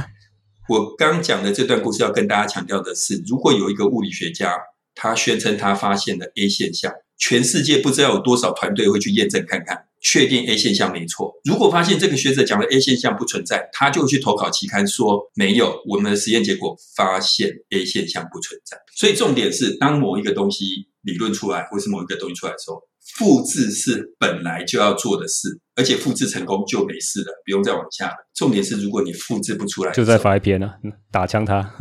[0.67, 4.53] 我刚讲的这段故事要跟大家强调的是，如果有一个物理学家，
[4.95, 9.85] 他宣称他发现了 A 现象，全世界不知道有多少团队会去验证看看。
[10.03, 11.31] 确定 A 现象没错。
[11.43, 18.77] 如果发现这个学者讲的 A 现象不存在，他就去投稿期刊说没有，我们的实验结果发现 A 现象不存在。
[18.95, 22.81] 所以重点是，当某一个东西理论出来，或是某一个东西出来的时候，
[23.15, 28.15] 复制是本来就要做的事，而且复制成功就没事了，不用再往下了。
[28.33, 30.79] 重点是，如果你复制不出来，就再发一篇啊，
[31.11, 31.75] 打枪他。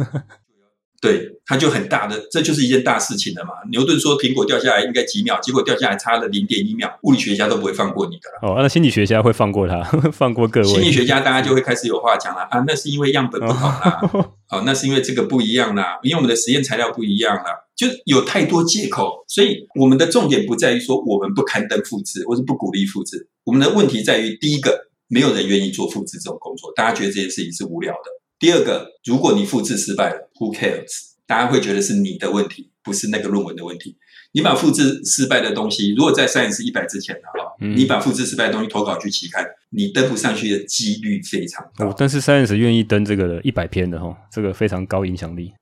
[1.00, 3.52] 对，它就很大的，这就是一件大事情了嘛。
[3.70, 8.52] 牛顿说苹果掉下来应该几秒，结果掉下来差了零点一秒，物理学家都不会放过你的了。
[8.54, 9.82] 哦，那心理学家会放过他，
[10.12, 10.66] 放过各位。
[10.66, 17.44] 心理学家大家就会开始有话讲了啊，那是因为样本不同啦，哦， 哦，那是因为这个不一样啦，因为我们的实验材料不一样啦，
[17.74, 19.24] 就有太多借口。
[19.26, 24.78] 所以我们的重点不在于说我们不刊登复制，或是不鼓励复制，我们的问题在于第一个，
[25.08, 28.19] 没有人愿意做复制这种工作，大家觉得这件事情是无聊的。
[28.40, 31.10] 第二个，如果你复制失败了，Who cares？
[31.26, 33.98] 大家会觉得是你的问题，不是那个论文的问题。
[34.32, 41.88] 你把复制失败的东西，如果在 Science 一百之前的话，嗯、你把复制失败的东西投稿去期刊，你登不上去的几率非常高。
[41.88, 45.52] 哦、但是 Science 愿意登这个的一百篇的哈，这个非常高影响力。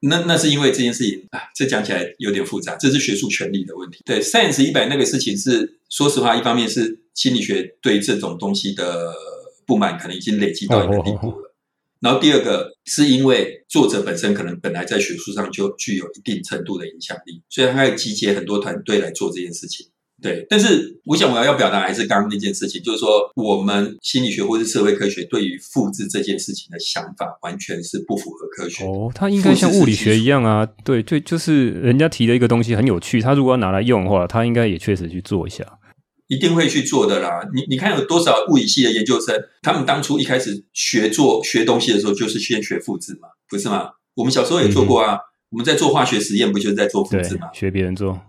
[0.00, 4.02] 那那是因为这件事情啊，这讲起来有点复杂，这是学术权利的问题。
[4.04, 9.10] 对 Science 一百那个事情是，说实话，一方面是心理学对这种东西的
[9.64, 11.32] 不满，可能已经累积到一个地步
[12.00, 19.86] 然后第二个是因为作者本身可能本来在学术上就具有一定程度的影响力，所以他要集结很多团队来做这件事情。
[20.22, 28.84] 对，但是我想我要要表达还是刚刚那件事情，就是说我们心理学或是社会科学对于复制这件事情的想法，完全是不符合科学。
[28.86, 35.66] 哦，它应该像物理学一样啊，对对，就是人家提的一个东西很有趣，他如果要拿来用的话，他应该也确实去做一下。
[36.28, 37.48] 一定会去做的啦！
[37.54, 43.90] 你你看有多少物理系的研究生，他们当初一开始学做学东西的时候，就是先学复制嘛，不是吗？
[44.14, 45.20] 我们小时候也做过啊，嗯、
[45.50, 47.48] 我们在做化学实验，不就是在做复制吗？
[47.52, 48.20] 学别人做。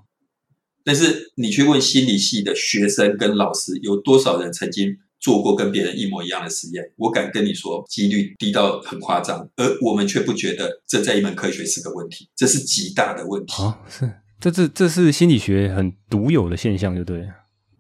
[0.84, 6.92] 但是你去问心理系的学生跟老师，有多少人曾经做过跟别人一模一样的实验？
[6.98, 13.62] 我敢跟你说，几率低到很夸张，而我们却不觉得这在一门科学是个问题，这是极大的问题。
[13.62, 17.28] 啊，是，这是这是心理学很独有的现象，就对了。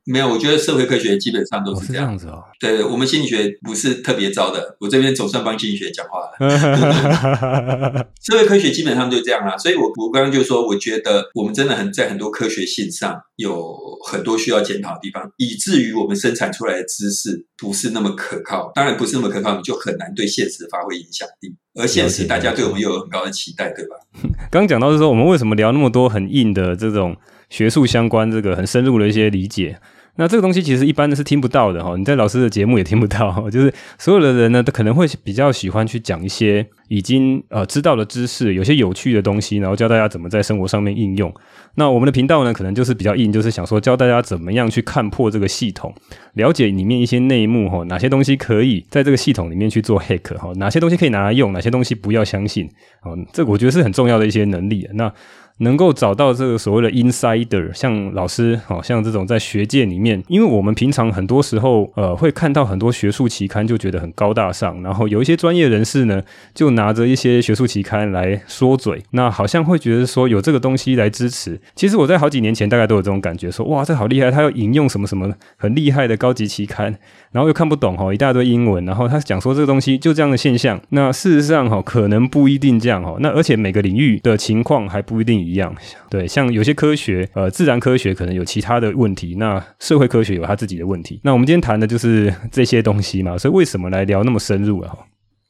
[0.08, 2.41] 没有，我觉得社会科学基本上都是这样，子哦。
[2.60, 8.08] 对，我们心理学不是特别糟的，我这边总算帮心理学讲话了。
[8.24, 13.76] 社会科学基本上就这样啦，所以我我刚刚就说，我觉得我们真的很在很多科学性上有
[14.10, 18.72] 很多需要检讨的地方，以至于我们生产出来的知识不是那么可靠。
[18.74, 21.53] 当然不是那么可靠，你就很难对现实发挥影响力。
[21.76, 23.95] 而现实大家对我们又有很高的期待，对吧？
[24.49, 27.16] 刚刚讲到是说，我们为什么聊那么多很硬的这种
[27.49, 29.80] 学术相关、这个很深入的一些理解？
[30.18, 41.34] 那这个东西其实一般的是听不到的哈，你在老师的节目也听不到， 就是所有的人呢都可能会比较喜欢去讲一些已经呃知道的知识，有些有趣的东西，然后教大家怎么在生活上面应用。
[41.76, 45.93] 那我们的频道呢，可能就是比较硬，就是想说教大家怎么样去看破这个系统，
[46.34, 52.68] 了解里面一些内幕哈，哪些东西可以在这个系统里面去做 hack 哈，哪些东西可以拿来用，哪些东西不要相信
[53.01, 54.88] 啊，这我觉得是很重要的一些能力。
[54.93, 55.13] 那
[55.60, 66.22] 能够找到这个所谓的 insider，像老师，好像这种在学界里面，因为我们平常很多时候，呃，会看到很多学术期刊，就觉得很高大上，然后有一些专业人士呢，
[66.53, 71.60] 就拿着一些学术期刊来说嘴，那好像会觉得说有这个东西来支持。
[71.76, 76.95] 其实我在好几年前大概都有这种感觉，说哇，这好厉害，他要引用什么什么很厉害的高级期刊，
[77.32, 85.46] 然后又看不懂哈，一大堆英文，然后他讲说这个东西就这样的现象，那事实上哈，可能不一定这样哈，那而且每个领域的情况还不一定。
[85.47, 85.73] 一样，
[86.09, 91.19] 对，像有些科学，呃，自然科学可能有其他的问题，那社会科学有他自己的问题。
[91.23, 94.93] 那我们今天谈的就是这些东西嘛，所以为什么来聊那么深入啊？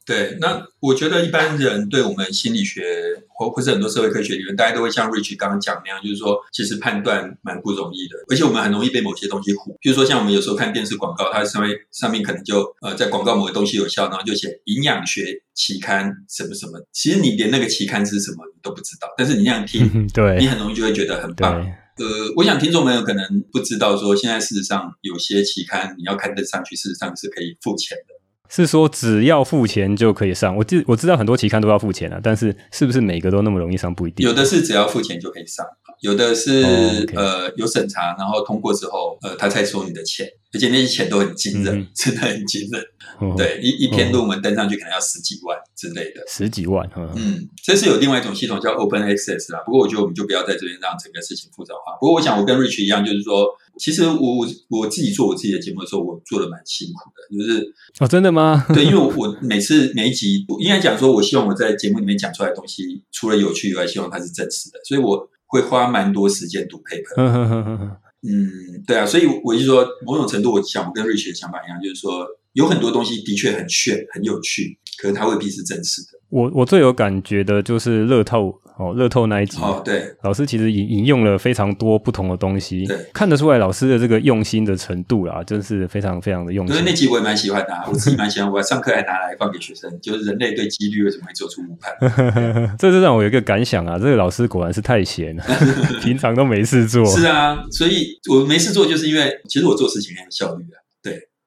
[0.08, 2.82] 对，那我觉得一般人对我们心理学
[3.28, 9.76] 或或是很多社会科学理论，大家都会像 Rich 刚刚讲那样，就是说其实判断蛮不容易的，而且我们很容易被某些东西唬。
[9.82, 21.60] 比如说像我们有时候看电视广告，它上面上面可能就呃在广告某个东西有效，然后就写营养学期刊什么什么，其实你连那个期刊是什么你都不知道，但是你那样听，对，你很容易就会觉得很棒。
[21.98, 28.14] 呃，我想听众朋友可能不知道说，现在事实上有些期刊你要刊登上去，事实上是可以付钱的。
[28.48, 30.56] 是说只要付钱就可以上？
[30.56, 33.94] 我知我知道很多期刊都要付钱啊，但是是不是每个都那么容易上？
[33.94, 34.26] 不一定。
[34.26, 35.66] 有的是只要付钱就可以上，
[36.00, 37.18] 有的是、oh, okay.
[37.18, 42.82] 呃有审查，然后通过之后，呃他才收你的钱，而且那些钱都很惊人，嗯、真的很惊人。
[43.20, 46.88] Oh, 对，一一篇论文登上去可能要十几万之类的，十几万。
[47.16, 49.60] 嗯，这是有另外一种系统叫 Open Access 啦。
[49.66, 51.96] 不过我觉得我们就不要在这边让整个事情复杂化。
[51.98, 53.48] 不过我想我跟 Rich 一样，就是说。
[53.78, 58.66] 其实我我自己做我自己的节目的时候，我做的蛮辛苦的，就是哦，真的吗？
[58.74, 67.96] 对，因为我每次每一集，应该讲说，我希望我在节目里面讲出来的东西，除了有趣以外，希望它是真实的，所以我会花蛮多时间读 paper。
[68.22, 76.17] 嗯，对啊，所以我就说，某种程度，我想我跟瑞雪的想法一样，就是说，有很多东西的确很炫、很有趣，可能它未必是真实的。
[76.30, 86.76] 我我最有感觉的就是乐透哦，乐透那一集哦，对，老师其实引引用了非常多不同的东西，对，看得出来老师的这个用心的程度啦，真是非常非常的用心。
[86.76, 91.92] 因为那集我也蛮喜欢的，我自己蛮喜欢，我上课还拿来放给学生，就是人类对几率为什么会做出误判。
[92.78, 95.44] 这就让我有一个感想啊，这个老师果然是太闲了，
[96.04, 97.04] 平常都没事做。
[97.06, 100.78] 是啊，所以我没事做，就是因为其实我做事情很有效率啊。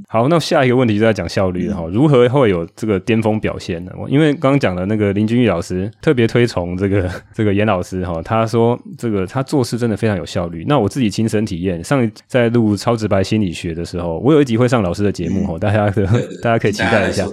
[0.08, 3.92] 好，那下一个问题就在讲效率了哈，如何会有这个巅峰表现呢？
[4.08, 10.66] 因为刚刚讲的那个林君玉老师特别推崇这个 这个严老师哈，他说这个他做事真的非常有效率。
[10.68, 16.06] 那我自己亲身体验，上一在录超直白心理学的时候，我有一集会上老师的节目哈，大家的
[16.42, 17.26] 大家可以期待一下。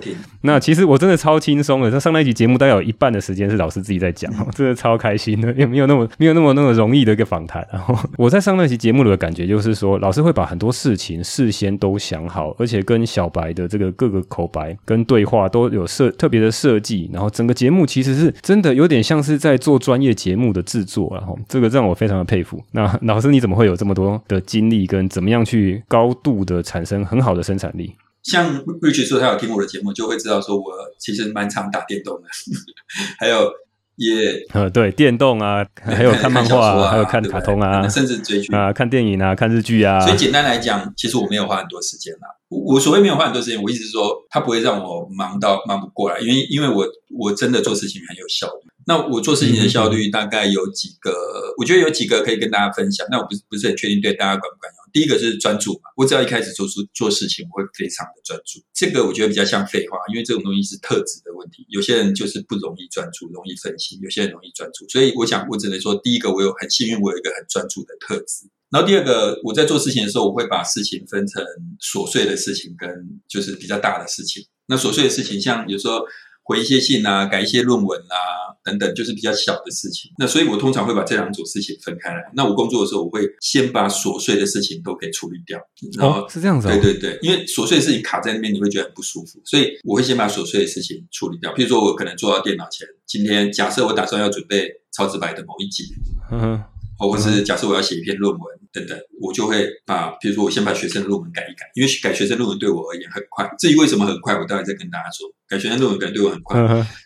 [0.42, 7.66] 那其实我真的超轻松的，他上那一集节目大概有一半的时间是老师自己在讲，真的超开心的， 也没有那么没有那么那么容易的一个访谈。
[7.72, 22.62] 然后我在上那集节目的感觉就是说，老师会把很多事情事先都想好，而且跟小白的这个各个口白跟对话都有设特别的设计，然后整个节目其实是真的有点像是在做专业节目的制作，然后这个让我非常的佩服。
[22.72, 27.94] 那老师你怎么会有这么多的精力，跟怎么样去高度的产生很好的生产力？
[28.24, 30.64] 像 Rich 说他有听我的节目，就会知道说我
[30.98, 32.28] 其实蛮常打电动的，
[33.18, 33.50] 还有
[33.98, 40.00] 也呃对电动啊，还有看漫画啊，啊还有看卡通啊，甚至追剧啊，看电影啊，看日剧啊。
[40.00, 42.28] 所以简单来讲，其实我没有花很多时间啦。
[42.48, 46.86] 我所谓没有花很多时间，我意思是说，他不会让我忙到忙不过来，因为因为我
[47.18, 48.67] 我真的做事情很有效率。
[48.88, 51.12] 那我做事情的效率大概有几个，
[51.58, 53.06] 我觉得有几个可以跟大家分享。
[53.10, 54.78] 那我不是不是很确定对大家管不管用。
[54.90, 58.64] 第一个是专注嘛，我只要一开始做出做事情，我会非常的专注。
[58.72, 61.66] 这个我觉得比较像废话，因为这种东西是特质的问题。
[61.68, 64.88] 有些人就是不容易专注，容易分心；有些人容易专注。
[64.88, 68.48] 所以我想，我只能说，第一个我有很幸运，我有一个很专注的特质。
[68.70, 71.44] 然后第二个，我在做事情的时候，我会把事情分成
[71.78, 72.88] 琐碎的事情跟
[73.28, 74.42] 就是比较大的事情。
[74.66, 76.00] 那琐碎的事情，像有时候
[76.48, 80.10] 回一些信啊，改一些论文啊等等，就是比较小的事情。
[80.18, 82.22] 那所以我通常会把这两组事情分开来。
[82.34, 85.60] 那我工作的时候，我会先把琐碎的事情都给处理掉。
[85.98, 86.70] 然后、哦、是这样子、哦。
[86.70, 89.38] 对对对，因为琐碎的事情卡在那边，你会觉得很不舒服。
[89.44, 91.54] 所以我会先把琐碎的事情处理掉。
[91.54, 95.84] 譬如说，我可能坐到电脑前，今天假设我打算要准备超直白的某一集。
[96.32, 96.64] 嗯哼。
[97.00, 103.48] 或者是假设我要写一篇论文等等，我就会把，比如说我先把学生的论文改一改，因为改学生论文对我而言很快。
[103.58, 105.26] 至于为什么很快，我待会再跟大家说。
[105.48, 106.60] 改学生论文可能对我很快，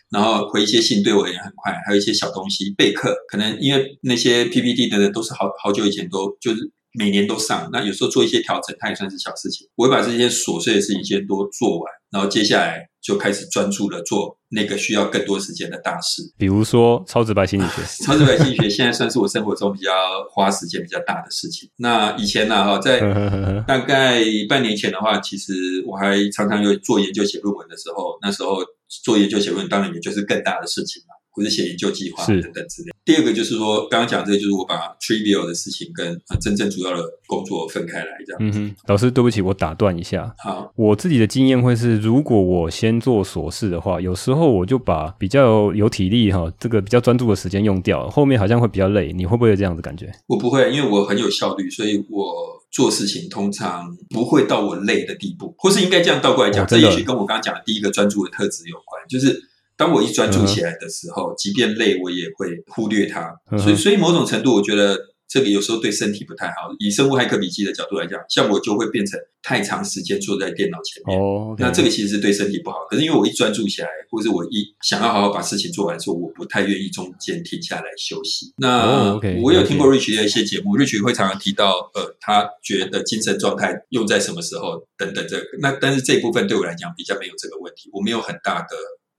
[0.09, 9.65] 然后回一些信对我而言很快，还有一些小东西备课，可能因为那些 PPT 等等都是好好久以前都就是每年都上，那有时候做一些调整，它也算是小事情。
[9.75, 12.87] 我会把这些琐碎的事情先都做完，然后接下来。
[13.03, 17.81] 就开始专注的做那个需要更多时间的大事，比如说超直白心理学。
[18.05, 19.91] 超直白心理学现在算是我生活中比较
[20.31, 21.69] 花时间比较大的事情。
[21.75, 23.01] 那以前呢，哈，在
[23.67, 28.59] 大概半年前的话，其实我还常常有做研究写论文的时候，那时候
[29.03, 31.12] 做研究写论文当然也就是更大的事情嘛。
[31.33, 32.91] 或者写研究计划等等之类。
[33.03, 38.37] 第二个就是说，刚刚讲这个，就是我把 trivial 的事情跟真正主要的工作分开来，这样。
[38.39, 40.33] 嗯哼，老师，对不起，我打断一下。
[40.37, 49.11] 好，我自己的经验会是，如果我先做琐事的话，有时候我就把比较有体力哈，这个比较专注的时间用掉，后面好像会比较累。
[49.11, 50.09] 你会不会有这样子感觉？
[50.27, 52.33] 我不会，因为我很有效率，所以我
[52.71, 59.49] 做事情通常不会到我累的地步，或是应该这样倒过来讲，这也许跟我刚刚讲的第一个专注的特质有关，就是。
[59.83, 63.35] 当我一专注起来的时候，嗯、即便累，我也会忽略它。
[63.51, 66.53] 嗯、所以，所以某种程度，我觉得这个有时候对身体不太好。
[66.79, 71.19] 以生物骇客笔记的角度来讲，像我就会变成太长时间坐在电脑前面。
[71.19, 72.77] 哦，那这个其实是对身体不好。
[72.89, 78.53] 可是因为我一专注起来，或者我一想要好好把事情做完的时候，我不太愿意中间停下来休息。
[78.55, 85.43] 那我有听过 Rich 的一些节目，Rich 会常常提到，呃，他觉得精神状态用在什么时候等等这个。
[85.59, 88.69] 那但是这一部分对我来讲比较没有这个问题，我没有很大的。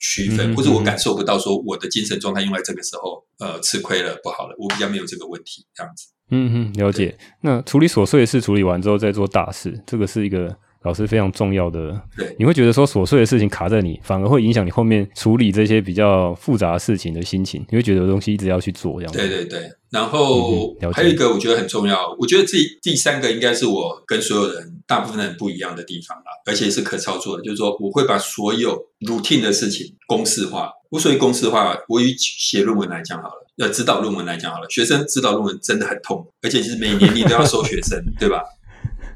[0.06, 6.08] 区分，或者我感受不到说我的精神状态用在这个时候，呃，吃亏了，不好了，我比较没有这个问题，这样子。
[6.30, 7.16] 嗯嗯，了解。
[7.40, 12.00] 那处理琐碎的事处理完之后再做大事，这个是一个老师非常重要的。
[12.16, 17.64] 对，你会觉得说琐碎的事情卡在你，反而会影响你后面处理这些比较复杂的事情的心情。
[17.70, 19.18] 你会觉得有东西一直要去做，这样子。
[19.18, 19.70] 对对对。
[19.90, 28.76] 然后还有一个我觉得很重要，我觉得这第三个应该是我跟所有人大部分人不一样的地方啦，而且是可操作的，就是说我会把所有
[29.06, 30.72] routine 的事情公式化。
[30.90, 38.42] 我所谓公式化，我以写论文来讲好了，要指导论文来讲好了，学生指导论文真的很痛，而且是每年你都要收学生， 对吧？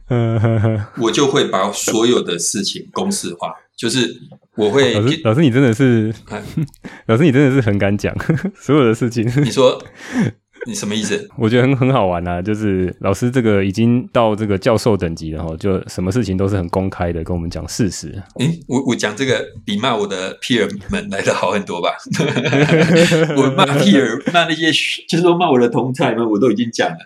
[0.09, 4.15] 嗯， 我就会把所有的事情公式化，就是
[4.57, 6.13] 我会老师，老师你真的是，
[7.07, 8.15] 老师你真的是很敢讲
[8.59, 9.83] 所有的事情，你说。
[10.69, 11.27] 你什么意思？
[11.39, 18.09] 我觉得很很好玩啊，就是老师这个已经到这个教授等级了哈，就什么事情都是很公开的，跟我们讲事实。
[18.39, 21.97] 诶，我我讲这个比骂我的 peer 们来的好很多吧？
[23.37, 24.71] 我骂 peer 骂那些
[25.09, 26.99] 就是说骂我的同侪们，我都已经讲了。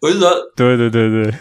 [0.00, 1.32] 我就说，对对对对，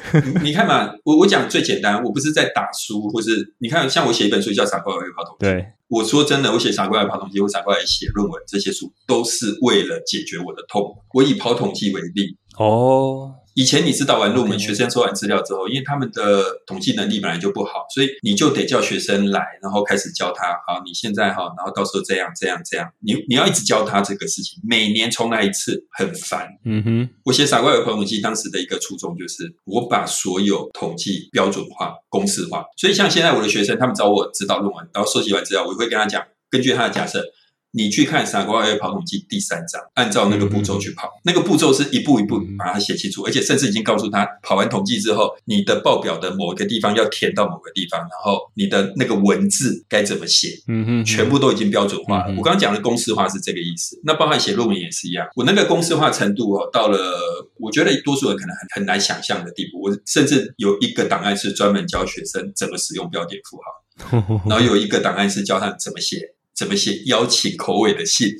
[0.44, 5.66] 你，看嘛，我我讲最简单，我不是在打书，或是你看，像我写一本书叫《傻瓜会跑统计》，对。
[5.94, 10.98] 我说真的，我写傻瓜来跑统计，我傻瓜来写论文，这些书都是为了解决我的痛。
[11.14, 13.36] 我以跑统计为例哦。
[13.56, 20.54] 以前你指导完论文，学生收完资料之后，因为他们的统计能力本来就不好，所以你就得叫学生来，然后开始教他。
[20.66, 26.48] 好，你现在哈，然后到时候这样这样这样，你你要一直教他这个事情，每年重来一次，很烦。
[26.66, 32.66] 嗯哼，我写傻瓜来跑统计，当时的一个初衷就是，我把所有统计标准化、公式化。
[32.78, 37.24] 所以像现在我的学生，他们找我指导论文，然后收集完资料，我会跟他讲，根据他的假设。
[37.76, 52.32] 你去看《傻瓜爱跑统计》第三章，按照那个步骤去跑，嗯、那个步骤是一步一步把它写清楚，而且甚至已经告诉他，跑完统计之后，你的报表的某一个地方要填到某个地方，然后你的那个文字该怎么写，嗯哼，全部都已经标准化了。
[52.32, 55.28] 嗯、我刚刚讲的公式化是这个意思，那包含写论文也是一样。
[55.36, 57.00] 我那个公式化程度哦，到了
[57.58, 59.82] 我觉得多数人可能很很难想象的地步。
[59.82, 66.36] 我甚至有一个档案是专门教学生怎么使用标点符号， 然后有一个档案是教他怎么写。
[66.56, 68.30] 怎么写邀请口尾的信？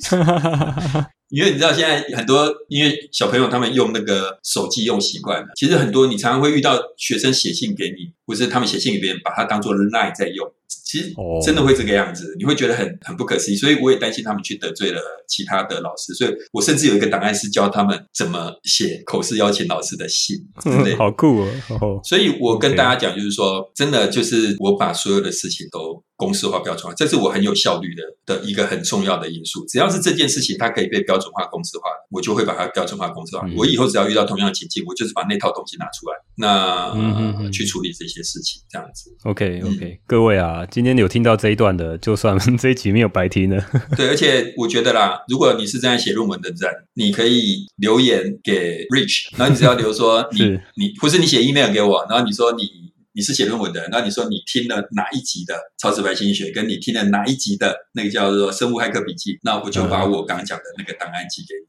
[1.30, 5.48] 因为你知道现在很多，因为小朋友他们用那个手机用习惯了。
[5.56, 10.50] 其实很多你常常会遇到学生写信给你，或是他们写信给别人，把它当做 line 在用。
[10.66, 11.12] 其实
[11.44, 13.56] 真的会这个样子，你会觉得很很不可思议。
[13.56, 20.94] 所以我也担心他们去得罪了其他的老师，所以我甚至有一个档案是教他们怎么写口试邀请老师的信，对不对？
[20.94, 21.40] 好酷
[21.80, 22.00] 哦！
[22.04, 28.02] 所以我跟大家讲，就是说，真的就是我把所有的事情都公式化、标准化，这是我很有效率的
[28.36, 29.64] 的一个很重要的因素。
[29.66, 33.44] 只要是这件事情它可以被标准化、公式化，我就会把它标准化、公式化。
[33.56, 39.10] 我以后只要遇到同样的情境，我就是把那套东西拿出来，那去处理这些事情，这样子。
[39.24, 43.66] OK OK，各位啊，今今天有听到这一段的，就算 这一集没有白听了。
[43.96, 52.68] 对，而且我觉得啦，如果你是正在写论文的人，你可以留言给 Rich，然后你只要留说你是 你，或是你写 email 给我，然后你说你
[53.14, 61.64] 你是写论文的，然后你说你听了哪一集的超直白心理学，跟你听了哪一集的那个叫做生物骇客笔记，那我就把我刚刚讲的那个档案寄给你。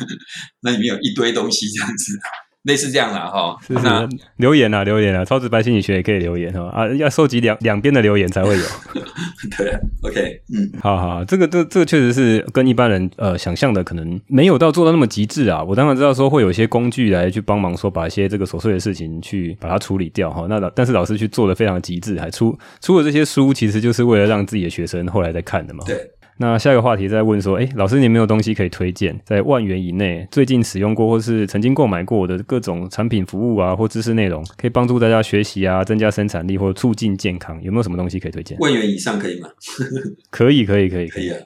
[0.00, 0.18] 嗯、
[0.64, 2.18] 那里面有一堆东西，这样子。
[2.64, 8.64] 类似这样啦，哈，是是那留言啊，留言啊，超直白心理学也可以留言哈啊，要收集两两边的留言才会有。
[9.56, 15.62] 对，OK，嗯，好好，这个这这个确实是跟一般人呃想象的可能没有到做到那么极致啊。
[15.62, 20.46] 我当然知道说会有一些工具来去帮忙说把一些这个琐碎的事情去把它处理掉哈。
[20.48, 25.84] 那老但是老师去做的非常极致，还出出了这些书，其实就是为了让自己的学生后来再看的嘛。
[25.86, 26.10] 对。
[26.36, 38.58] 那下一个话题再问说，哎，老师，你有没有东西可以推荐，在万元以内，最近使用过或是曾经购买过的各种产品、服务啊，或知识内容，可以帮助大家学习啊，增加生产力或促进健康，有没有什么东西可以推荐？
[38.58, 39.48] 万元以上可以吗？
[40.30, 41.38] 可以，可以，可以，可以啊。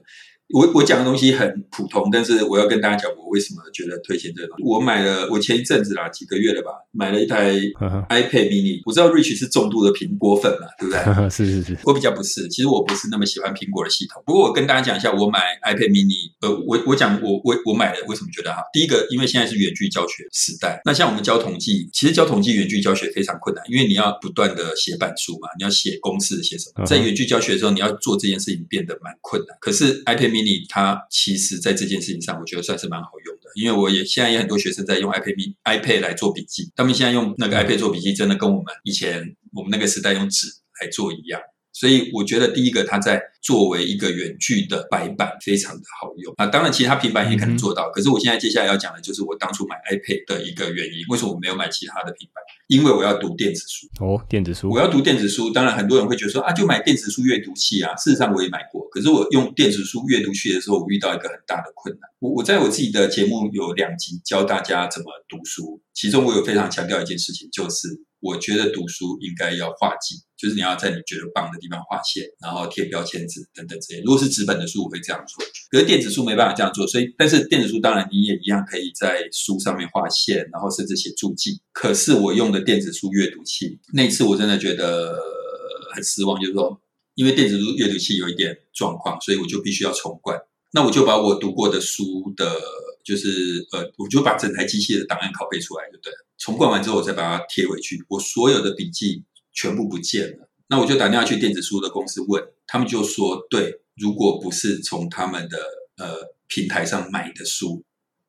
[0.51, 4.65] 我我讲的东西很普通，但是我要跟大家讲，我为什么觉得推荐这个东西。
[4.65, 7.53] 我买了，我前一阵子啦，几个月了吧，买了一台
[8.09, 8.81] iPad mini。
[8.87, 11.29] 我知道 Rich 是重度的苹果粉嘛，对不对？
[11.29, 11.79] 是是是。
[11.85, 14.23] 我比较不是，其实我不是那么喜欢苹果的系统。
[14.25, 18.63] 不过我跟大家讲一下，我买 iPad mini，呃，我我讲我我我买了为什么觉得哈？
[18.73, 29.55] 第一个，因为现在是远距教学时代，那像我们教统计，其实教统计远距教学非常困难，因为你要不断的写板书嘛，你要写公式写什么，在远距教学的时候，你要做这件事情变得蛮困难。
[29.61, 30.38] 可是 iPad mini
[30.69, 40.47] 它其实，在这件事情上，我觉得算是蛮好用的，因为我也现在也很多学生在用 iPad mini iPad 来做笔记，他们现在用那个 iPad 做笔记，真的跟我们以前我们那个时代用纸
[40.81, 41.41] 来做一样。
[41.73, 46.45] 所以我觉得第一个，它在作为一个远距的白板非常的好用啊。
[46.45, 47.91] 当然，其他平板也可能做到。
[47.91, 50.99] 可是我现在接下来要讲的就是我当初买 iPad 的一个原因。
[51.09, 52.45] 为什么我没有买其他的平板？
[52.67, 54.69] 因为我要读电子书哦，电子书。
[54.69, 57.97] 我要读电子书，当然很多人会觉得说啊，就买电子书阅读器啊。
[57.97, 62.03] 事实上我也买过，可是我用电子书阅读器的时候，我遇到一个很大的困难。
[62.19, 67.89] 我我在我自己的节目有两集教大家怎么读书，其中我有非常强调一件事情，就是。
[68.21, 73.25] 我觉得读书应该要画记，就是你要在你觉得棒的地方画线，然后贴标签
[73.55, 74.01] 等等这些。
[74.03, 76.87] 如果是纸本的书，我会这样做，可是电子书没办法这样做。
[76.87, 81.61] 所以，但是电子书当然你也一样可以在书上面画线，然后甚至写注记。
[81.73, 85.19] 可是我用的电子书阅读器，那一次我真的觉得
[85.95, 86.81] 很失望，就是说，
[87.15, 90.39] 因为电子书阅读器有一点状况，所以我就必须要重灌。
[90.73, 92.61] 那我就把我读过的书的，
[93.05, 96.19] 就是呃，我就把整台机器的档案拷贝出来，就对了。
[96.37, 98.05] 重灌完之后，我再把它贴回去。
[98.09, 100.49] 我所有的笔记全部不见了。
[100.69, 105.59] 那我就打电话去电子书的公司问，他们就说：对，如果不是从他们的
[105.97, 106.15] 呃
[106.47, 107.83] 平台上买的书，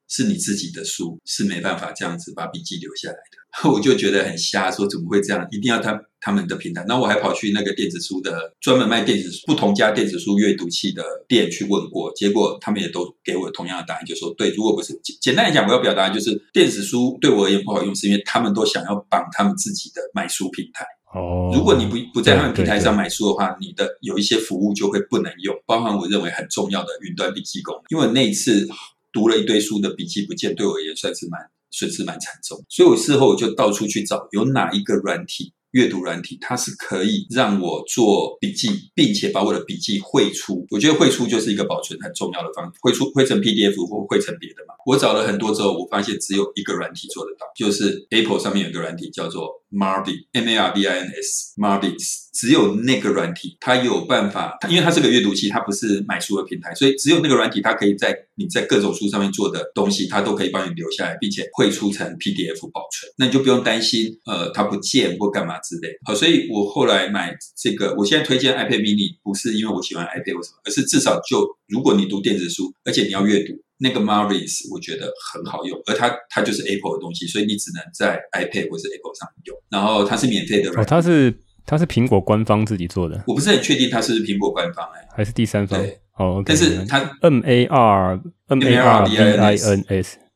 [0.07, 3.37] 是你自己的书，是没办法这样子把笔记留下来的。
[3.69, 5.45] 我就觉得很瞎，说怎么会这样？
[5.51, 6.85] 一定要他他们的平台。
[6.87, 20.85] 那我还跑去那个电子书的专门卖电子书不同家电子书阅读器的店去问过，结果他们也都给我同样的答案，就说对，如果不是简单来讲，我要表达就是电子书对我而言不好用，是因为他们都想要绑他们自己的买书平台。
[21.13, 27.83] 哦，如果你不不在他们平台上买书的话，你的有一些服务就会不能用，包含我认为很重要的云端笔记功能。
[27.89, 28.67] 因为那一次
[29.11, 31.39] 读了一堆书的笔记不见，对我而言算是蛮
[31.71, 35.53] 损失蛮惨重，所以我事后我就到处去找有哪一个软体。
[35.71, 40.65] 阅读软体，它是可以让我做笔记，并且把我的笔记汇出。
[40.71, 44.73] 我觉得汇出就是一个保存很重要的方法，汇出汇成 PDF 或汇成别的嘛。
[44.87, 51.95] 我找了很多之后，我发现只有一个软体做得到，就是 Apple 上面有一个软体叫做 Marbin，M-A-R-B-I-N-S，Marbin。
[52.31, 63.11] 只有那个软体，它有办法，因为它是个阅读器，它不是买书的平台，所以只有那个软体，它可以在你在各种书上面做的东西，它都可以帮你留下来，并且汇出成 PDF 保存。
[63.17, 65.89] 那你就不用担心，呃，它不见或干嘛之类。
[66.05, 79.57] 好，所以我后来买这个，我现在推荐 iPad mini，不是因为我喜欢 iPad 或什么，而是至少就如果你读电子书，而且你要阅读，那个 Marvis 我觉得很好用，而它它就是 Apple 的东西，所以你只能在 iPad 或是 Apple 上用。
[79.69, 81.33] 然后它是免费的，哦，它是。
[81.65, 85.79] 它是苹果官方自己做的，我不是很确定它是苹果官方哎、欸，还是第三方？
[85.79, 89.85] 对，哦，oh, okay, 但是它 M A R M A R B I N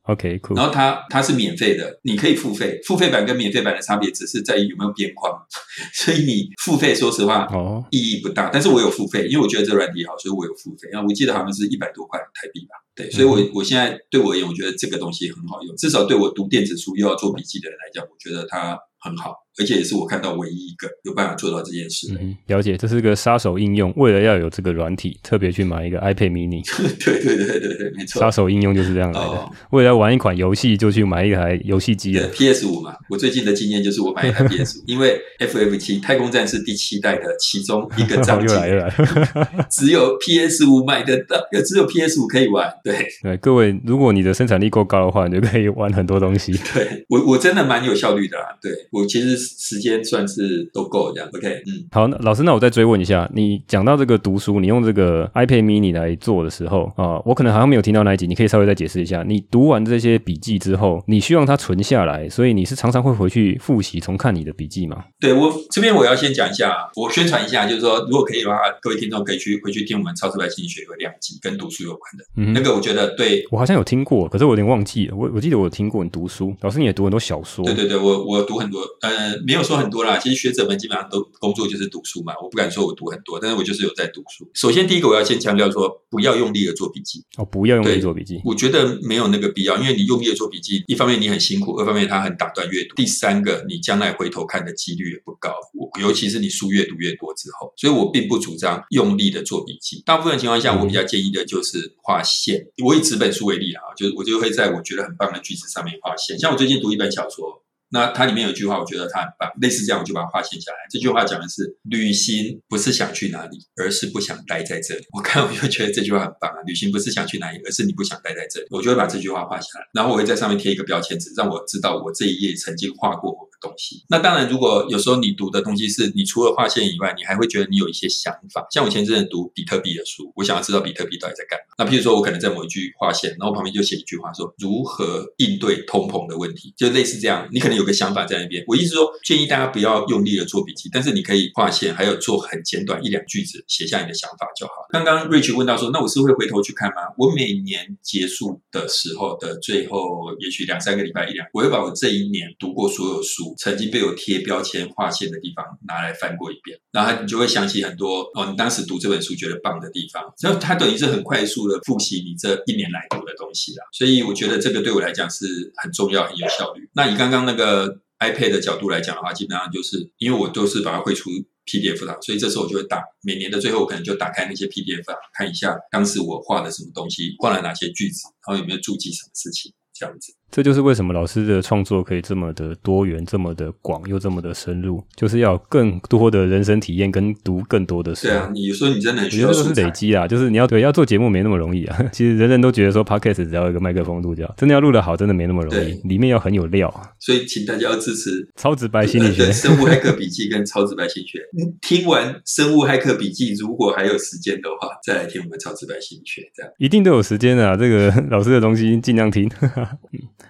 [0.06, 0.54] S，OK，酷。
[0.54, 5.32] 然后它它是免费的，你可以付费，付费版跟免费版的差别只是在于有没有边框，
[5.94, 8.50] 所以你付费说实话哦意义不大。
[8.52, 10.88] 但是我有付费，因为我觉得这软体好，所以我有付费。
[10.92, 12.76] 然后我记得好像是一百多块台币吧。
[12.94, 19.43] 对，所以我，我我现在对我而言，我觉得这个东西很好用，至少对我读电子书又要做笔记的人来讲，我觉得它很好。
[19.58, 22.08] 而且也是我看到唯一一个有办法做到这件事。
[22.20, 23.92] 嗯，了解，这是个杀手应用。
[23.96, 26.62] 为了要有这个软体，特别去买一个 iPad mini。
[27.04, 28.18] 对对对对对，没错。
[28.20, 29.26] 杀手应用就是这样来的。
[29.26, 32.26] 哦、为了要玩一款游戏，就去买一台游戏机了。
[32.28, 42.68] PS 五嘛，我最近的经验就是我买一台 PS 五，因为 FF 七太空战士第七代的其中一个 章节又来又来，只有 PS 五买得到，只有 PS 五可以玩。
[42.82, 46.52] 对对，各位，如果你的生产力够高的话，你就可以玩很多东西。
[46.74, 48.58] 对我，我真的蛮有效率的啦。
[48.60, 49.43] 对我其实。
[49.44, 59.22] 时间算是都够这样，OK，嗯，好，老师，那我再追问一下，你讲到这个读书，你用这个 iPad mini 来做的时候啊，我可能好像没有听到那一集，你可以稍微再解释一下。
[59.22, 65.04] 你读完这些笔记之后，你希望它存下来，所以你是常常会回去复习、重看你的笔记吗？
[65.20, 80.18] 对，我这边我要先讲一下，我宣传一下，就是说，如果可以的话，各位听众可以去回去听我们超直白心理学有两集跟读书有关的，嗯，那个我觉得对，我好像有听过，可是我有点忘记了，我我记得我有听过你读书，老师你也读很多小说，对对对，我我读很多，呃，没有说很多啦。
[80.18, 84.48] 其实学者们基本上都工作就是读书嘛，我不敢说我读很多，但是我就是有在读书。
[84.54, 88.40] 首先，第一个我要先强调说，不要用力的做笔记哦，不要用力做笔记。
[88.44, 95.52] 我觉得没有那个必要，因为你用力的做笔记，一方面你很辛苦，二方面它很打断阅读，第三个你将来回头看的几率也不高，
[96.00, 97.72] 尤其是你书越读越多之后。
[97.76, 100.02] 所以我并不主张用力的做笔记。
[100.06, 102.66] 大部分情况下，我比较建议的就是画线。
[102.84, 106.38] 我以纸本书为例啊，就是我就会在我觉得很棒的句子上面画线。
[106.38, 107.63] 像我最近读一本小说。
[107.94, 110.78] 那它里面有一句话，我觉得它很棒，类似这样，我就把它画线下来。
[110.90, 115.04] 这句话讲的是：旅行不是想去哪里，而是不想待在这里。
[115.12, 116.58] 我看我就觉得这句话很棒啊！
[116.66, 118.66] 旅行不是想去哪里，而是你不想待在这里。
[118.70, 123.30] 我就会把这句话画下来，然后我会在上面贴一个标签纸，让我知道我这一页曾经画过
[123.64, 124.04] 东西。
[124.10, 128.66] 那当然，如果有时候你读的东西是你除了划线以外，你还会觉得你有一些想法。
[128.70, 131.74] 像我前阵子读比特币的书，我想要知道比特币到底在干嘛。
[131.78, 137.48] 那譬如说，我可能在某一句划线，然后旁边就写一句话说：如何应对通膨的问题，就类似这样。
[137.52, 138.62] 你可能有个想法在那边。
[138.66, 144.72] 我意思说，建议大家不要用力的做笔记，但是你可以划线，还有做很简短一两句子，写下你的想法就好。
[144.90, 147.02] 刚刚 Rich 问到说，那我是会回头去看吗？
[147.16, 163.84] 我每年结束的时候的最后，也许两三个礼拜一两，我会把我这一年读过所有书，曾经被我贴标签划线的地方拿来翻过一遍，然后你就会想起很多哦，你当时读这本书觉得棒的地方，然后它等于是很快速的复习你这一年来读的东西啦。
[163.92, 166.88] 所以我觉得这个对我来讲是很重要、很有效率。
[166.94, 168.00] 那以刚刚那个。
[168.20, 171.28] iPad 的角度来讲的话，基本上就是因为我都是把它汇出
[171.66, 180.32] PDF 档，所以这时候我就会打每年的最后，我可能就打开那些 PDF 档，看一下当时我画的什么东西，画了哪些句子，然后有没有注记什么事情，这样子。
[180.54, 188.28] 这就是为什么老师的创作可以这么的多元、这么的广又这么的深入，就是要更多的人生体验跟读更多的书。
[188.28, 191.98] 对啊，你说你真的很需要，是累积啊，就是你要对要做节目没那么容易啊。
[192.12, 196.88] 其实人人都觉得说 Podcast 只要一个麦克风录掉，真的要录得好，真的没那么容易，对里面要很有料。
[197.18, 201.40] 所以请大家要支持超直白心理学、生物骇客笔记跟超直白心理学。
[201.82, 206.42] 听完生物骇客笔记，如果还有时间的话，再来听我们超直白心理学。
[206.54, 209.50] 这样一定都有时间的啊，这个 老师的东西尽量听。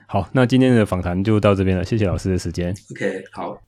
[0.06, 2.74] 好，那今天的访谈就到这边了，谢谢老师的时间。
[2.92, 3.58] OK，好，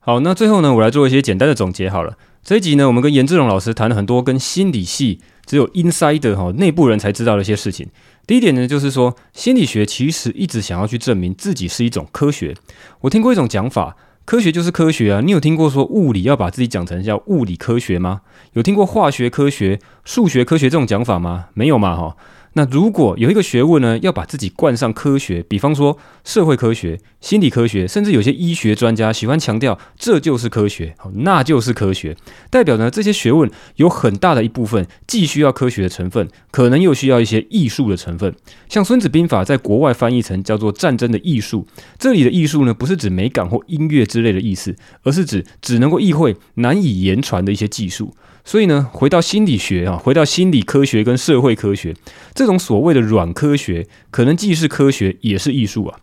[0.00, 2.16] 好，那最后呢，我来做一些简单的总结好了。
[2.42, 7.88] 这一集呢，我们跟严志龙老师谈了很多跟心理系只有 insider 哈内部人才知道的一些事情。
[8.26, 12.56] 第一点呢，就是说心理学其实一直想要去证明自己是一种科学。
[13.02, 15.20] 我听过一种讲法，科学就是科学啊。
[15.20, 18.22] 你有听过说物理要把自己讲成叫物理科学吗？
[18.54, 21.46] 有听过化学科学、数学科学这种讲法吗？
[21.54, 22.16] 没有嘛，哈。
[22.54, 32.14] 那如果有一个学问呢，要把自己冠上科学，比方说社会科学、心理科学，甚至有些医学专家喜欢强调这就是科学，那就是科学，
[32.50, 38.34] 代表呢这些学问有很大的一部分既需要科学的成分，可能又需要一些艺术的成分。
[38.68, 41.66] 像《孙子兵法》在国外翻译成叫做“战争的艺术”，
[41.98, 48.14] 这里的艺术呢，不是指美感或音乐之类的意思，而是指只能够意会、难以言传的一些技术。
[48.44, 51.94] 所以呢，回到心理学啊，回到心理科学跟社会科学
[52.34, 55.98] 这种所谓的软科学，可能既是科学也是艺术啊。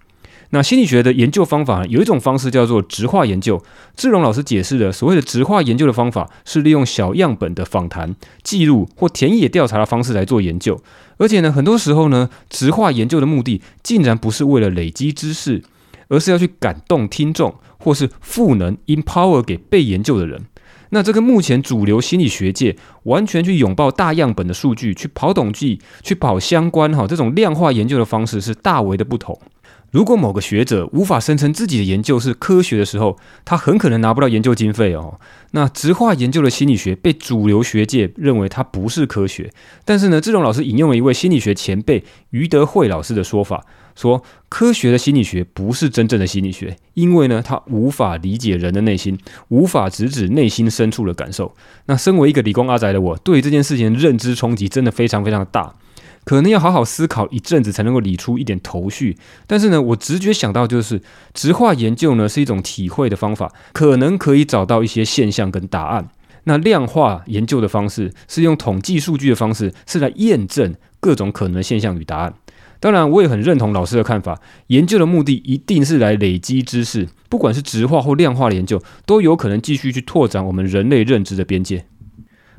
[0.51, 3.61] 那心理学的研究方法有一种方式叫做质化研究。
[3.95, 10.81] 志荣老师解释的所谓的质化研究的方法，是利用小样本的访谈记录或田野调查的方式来做研究。
[11.17, 15.61] 而且呢，很多时候呢，质化研究的目的竟然不是为了累积知识，
[16.07, 20.45] 而是要去感动听众，或是赋能 empower 给被研究的人。
[20.89, 29.39] 那这个目前主流心理学界完全去拥抱大样本的数据，去跑统计，去跑相关哈，这种量化研究的方式是大为的不同。
[29.91, 35.19] 如果某个学者无法声称自己的研究是科学的时候，他很可能拿不到研究经费哦。
[35.51, 39.51] 那质化研究的心理学被主流学界认为它不是科学，
[39.83, 43.65] 但是呢，志荣老师引用了一位心理学前辈余德慧老师的说法，
[43.99, 49.19] 说科学的心理学不是真正的心理学，因为呢，它无法理解人的内心，
[49.49, 51.53] 无法直指内心深处的感受。
[51.87, 55.75] 那身为一个理工阿宅的我，对这件事情的认知冲击真的非常非常大。
[56.23, 61.01] 可能要好好思考一阵子才能够理出一点头绪，但是呢，我直觉想到就是
[61.33, 66.07] 质化研究呢是一种体会的方法，可能可以找到一些现象跟答案。
[66.45, 72.33] 那量化研究的方式是用统计数据的方式，是来验证各种可能的现象与答案。
[72.79, 81.85] 当然，我也很认同老师的看法，研究的目的一定是来累积知识，不管是质化或量化的研究，都有可能继续去拓展我们人类认知的边界。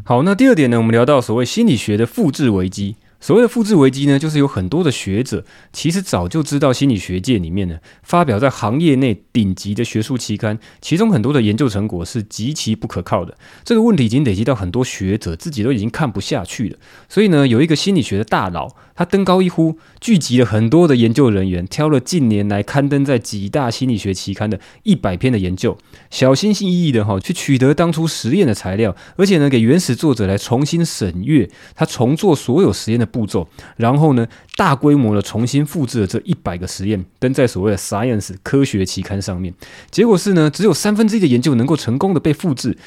[0.04, 2.96] 好，那第二点呢，我们聊到所谓心理学的复制危机。
[3.20, 13.36] 所谓的复制危机呢，就是有很多的学者其实早就知道心理学界里面呢，发表在行业内顶级的学术期刊，其中很多的研究成果是极其不可靠的。
[13.62, 16.78] 这个问题已经累积到很多学者自己都已经看不下去了。
[17.08, 25.76] 所以呢，有一个心理学的大佬，他登高一呼，聚集了很多的研究人员，挑了近年来刊登在几大心理学期刊的一百篇的研究，
[26.10, 33.06] 小心翼翼的哈去取得当初实验的材料，而且呢，给原始作者来重新审阅，他重做所有实验的。
[33.10, 39.52] 步骤，然后呢，大规模的重新复制了这一百个实验，登在所谓的 Science 科学期刊上面。
[39.90, 42.78] 结果是呢，只有三分之一的研究能够成功的被复制。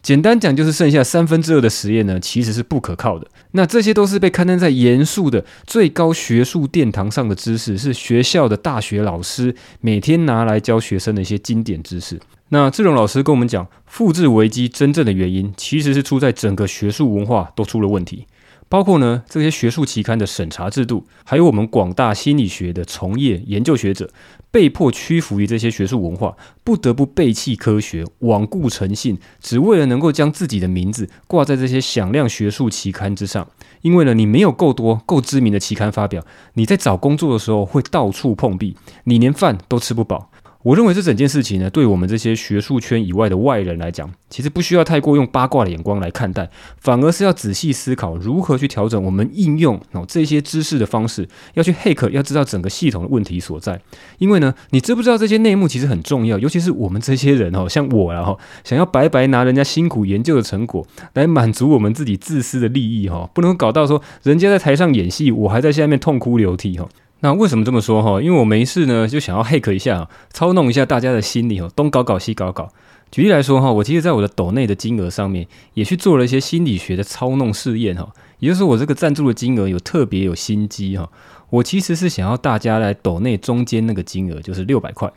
[0.00, 3.26] 简单讲，就是剩下三分之二的实验呢，其实是不可靠的。
[3.50, 12.18] 那这些都是被刊登在严肃的最高学术殿堂上的知识，是学校的大学老师每天拿来教学生的一些经典知识。
[12.50, 18.26] 那志荣老师跟我们讲，复制危机真正的原因，其实是出在整个学术文化都出了问题。
[18.68, 24.10] 包括呢，这些学术期刊的审查制度，还有我们广大心理学的从业研究学者，
[24.50, 33.48] 被迫屈服于这些学术文化，不得不背弃科学，罔顾诚信，只为了能够将自己的名字挂在这些响亮学术期刊之上。
[33.82, 36.24] 因为呢，你没有够多、够知名的期刊发表，
[36.54, 40.30] 你在找工作的时候会到处碰壁，你连饭都吃不饱。
[40.66, 46.50] 我认为这整件事情呢，对我们这些学术圈以外的外人来讲，其实不需要太过用八卦的眼光来看待，
[46.80, 51.28] 反而是要仔细思考如何去调整我们应用哦这些知识的方式。
[51.54, 53.80] 要去骇客，要知道整个系统的问题所在。
[54.18, 60.84] 因为呢，你知不知道这些内幕其实很重要，尤其是我们这些人哦，像我然后想要白白拿人家辛苦研究的成果
[61.14, 66.88] 来满足我们自己自私的利益哈，不能搞到说人家在台上演戏，我还在下面痛哭流涕哈。
[67.20, 68.20] 那为什么这么说哈？
[68.20, 72.70] 因为我没事呢，就想要 hack 一下，操弄一下大家的心理哦，东搞搞西搞搞。
[73.10, 81.08] 举例来说哈，我其实在我的抖内的金额上面也去做了一些心理学的操弄试验哈，也就是我这个赞助的金额有特别有心机哈，
[81.48, 85.10] 我其实是想要大家来抖内中间那个金额就是六百块。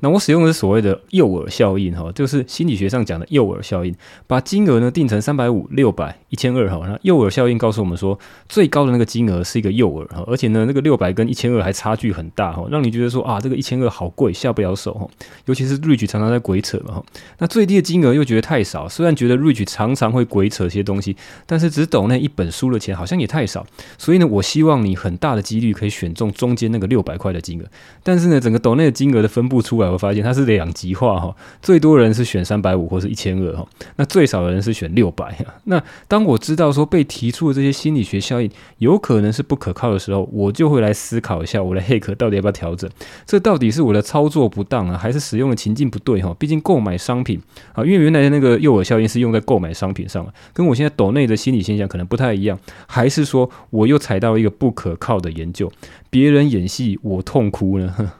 [0.00, 3.94] 那我使用的是所谓的诱饵效应哈，就是心理学上讲的诱饵效应，
[4.26, 6.86] 把金额呢定成三百五、六百、一千二哈。
[6.86, 15.08] 那诱饵效应告诉我们说，最高的那个金额是一个诱饵哈，而且呢，那个六百跟一千二还差距很大哈，让你觉得说啊，这个一千二好贵，下不了手哈。
[15.46, 17.04] 尤其是 Rich 常常在鬼扯嘛哈。
[17.38, 21.16] 那最低的金额又觉得太少，虽然觉得 Rich 常常会鬼扯些东西，
[21.46, 23.66] 但是只懂那一本书的钱好像也太少。
[23.96, 27.64] 所以呢，我希望你很大的几率可以选中中间那个六百块的金额。
[28.02, 29.85] 但是呢，整个抖内的金额的分布出来。
[29.90, 35.36] 我发现它是两极化哈，最多人是选三百五或是一千二哈，那最少的人是选六百。
[35.64, 42.88] 那当我知道说被提出的这些心理学效应有可能是不可靠的时候，我就会来思考一下，我的黑客到底要不要调整？
[43.26, 46.34] 这到底是我的操作不当啊，还是使用的情境不对哈？
[46.38, 47.40] 毕竟购买商品
[47.72, 55.70] 啊，因为原来的那个诱饵效应是用在购买商品上了，跟我现在抖内的心理现象可能不太一样，还是说我又踩到一个不可靠的研究？
[56.10, 58.12] 别人演戏，我痛哭呢？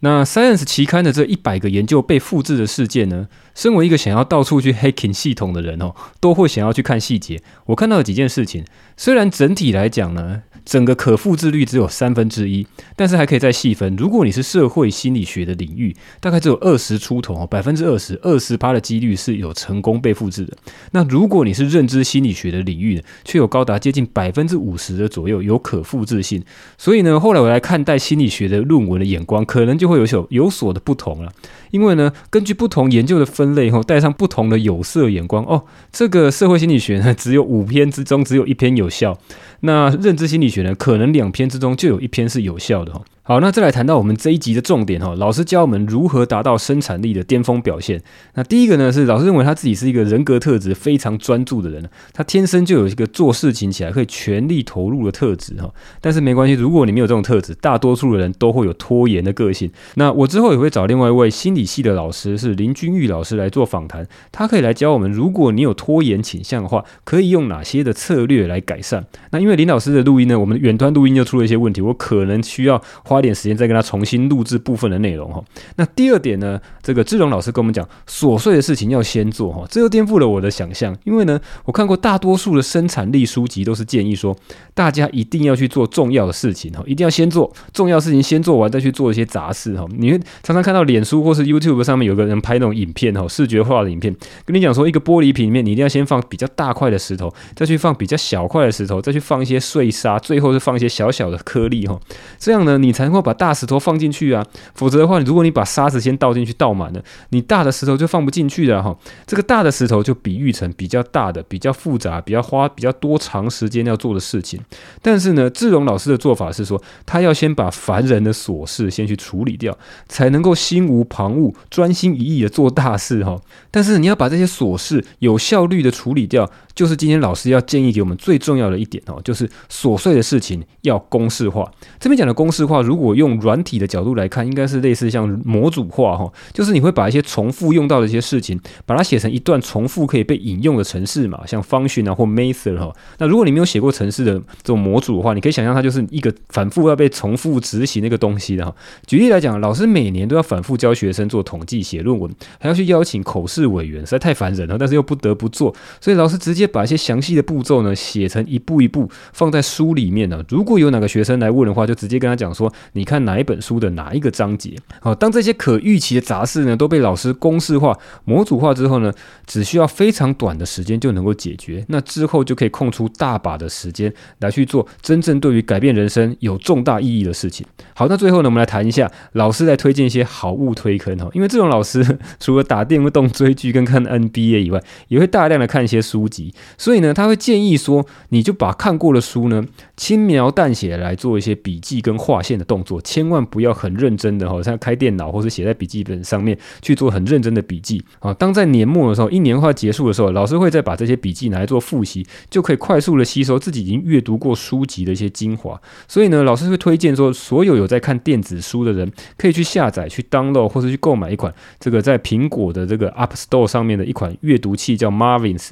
[0.00, 7.42] 那 Science 期刊的这一百个研究被复制的事件呢，身为一个想要到处去 hacking 系统的人哦，都会想要去看细节。
[7.66, 8.64] 我看到了几件事情，
[8.96, 10.42] 虽然整体来讲呢。
[10.70, 12.64] 整个可复制率只有三分之一，
[12.94, 13.96] 但是还可以再细分。
[13.96, 20.56] 如果你是社会心理学的领域，大概只有二十出头，百分之二十，二十趴的几率是有成功被复制的。
[20.92, 26.40] 那如果你是认知心理学的领域呢，却有高达接近百分之五十的左右有可复制性。
[26.78, 31.32] 所以呢，后来我来看待心理学的论文的眼光，可能就会有所有所的不同了。
[31.72, 35.64] 因为呢，根据不同研究的分类后，带上不同的有色眼光哦。
[35.90, 39.18] 这个社会心理学呢，只有五篇之中只有一篇有效。
[39.62, 43.02] 那认知心理学可能两篇之中就有一篇是有效的哈。
[43.30, 48.02] 好，那再来谈到我们这一集的重点哈，老师教我们如何达到生产力的巅峰表现。
[48.34, 55.72] 那第一个呢，是老师认为他自己是一个人格特质非常专注的人，他天生就有一个做事情起来可以全力投入的特质哈。
[56.00, 59.70] 但是没关系，如果你没有这种特质，大多数的人都会有拖延的个性。
[59.94, 69.06] 那我之后也会找另外一位心理系的老师，是林君玉老师来做访谈，他可以来教我们，如果你有拖延倾向的话，可以用哪些的策略来改善。
[69.30, 73.19] 那因为林老师的录音呢，我们远端录音又出了一些问题，我可能需要花。
[73.20, 75.44] 花点时间再跟他重新录制部分的内容哈。
[75.76, 80.96] 那第二点呢，这个志荣老师跟我们讲，琐碎的事情要先做哈，这又颠覆了我的想象。
[81.04, 84.34] 因为呢，我看过大多数的生产力书籍都是建议说，
[84.72, 89.86] 大家一定要去做重要的事情哈，一定要先做重要事情，先做完再去做一些杂事哈。
[89.98, 94.16] 你会常常看到脸书或是 YouTube 上面有个人拍那种影片哈，视觉化的影片，
[94.46, 102.00] 跟你讲说，一个玻璃瓶里面你一定要先放比较大块的石头，再去放比较小块的石头，再去放一些碎沙，最后是放一些小小的颗粒哈。
[102.38, 103.09] 这样呢，你才。
[103.10, 108.96] 然后把大石头放进去啊，否则的话，如果你把沙子先倒进去，倒满了，你大的石头就放不进去了哈。
[109.26, 114.60] 这个大的石头就比喻成比较大的、比较复杂、比较花比较多长时间要做的事情。
[115.02, 119.76] 但是呢，志荣老师的做法是说，他要先把烦人的琐事先去处理掉，
[120.08, 123.40] 才能够心无旁骛、专心一意的做大事哈。
[123.72, 126.48] 但是你要把这些琐事有效率的处理掉。
[126.74, 131.70] 就是今天老师要建议给我们最重要的一点哦，就是琐碎的事情要公式化。
[131.98, 142.90] 这边讲的公式化，如果用软体的角度来看，应该是类似像模组化哈，就是你会把一些重复用到的一些事情，把它写成一段重复可以被引用的程式嘛，像 function 啊或 method 哈。
[143.18, 144.32] 那如果你没有写过程式的
[144.62, 148.74] 这种模组的话，你可以想象它就是一个反复要被重复执行那个东西的哈。
[149.06, 156.69] 举例来讲，老师每年都要反复教学生做统计、写论文，还要去邀请口试委员，实在太烦人了，但是又不得不做，所以老师直接。
[156.70, 160.42] 把一些详细的步骤呢写成一步一步放在书里面呢。
[160.48, 169.12] 如果有哪个学生来问的话，就直接跟他讲说：“你看哪一本书的哪一个章节？”好，当这些可预期的杂事呢都被老师公式化、模组化之后呢，
[169.46, 171.84] 只需要非常短的时间就能够解决。
[171.88, 177.66] 那之后就可以空出大把的时间来去做真正对于改变人生有重大意义的事情。
[177.94, 181.28] 好，那最后呢，我们来谈一下老师来推荐一些好物推坑哈。
[181.32, 186.49] 因为这种老师 除了打电动、追剧跟看 NBA 以外，也会大量的看一些书籍。
[186.78, 189.64] 所以呢，他会建议说，你就把看过的书呢，
[189.96, 198.32] 轻描淡写来做一些笔记跟划线的动作，千万不要很认真的哈，像开电脑或是写在笔记本上面去做很认真的笔记啊。
[198.34, 205.80] 当在年末的时候，一年快结束的时候，老师会再把这些笔记拿来做复习，就可以快速的吸收自己已经阅读过书籍的一些精华。
[206.08, 215.70] 所以呢，老师会推荐说，所有有在看电子书的人，可以去下载、去 download 或者去购买一款这个在苹果的这个 App Store 上面的一款阅读器，叫 Marvins。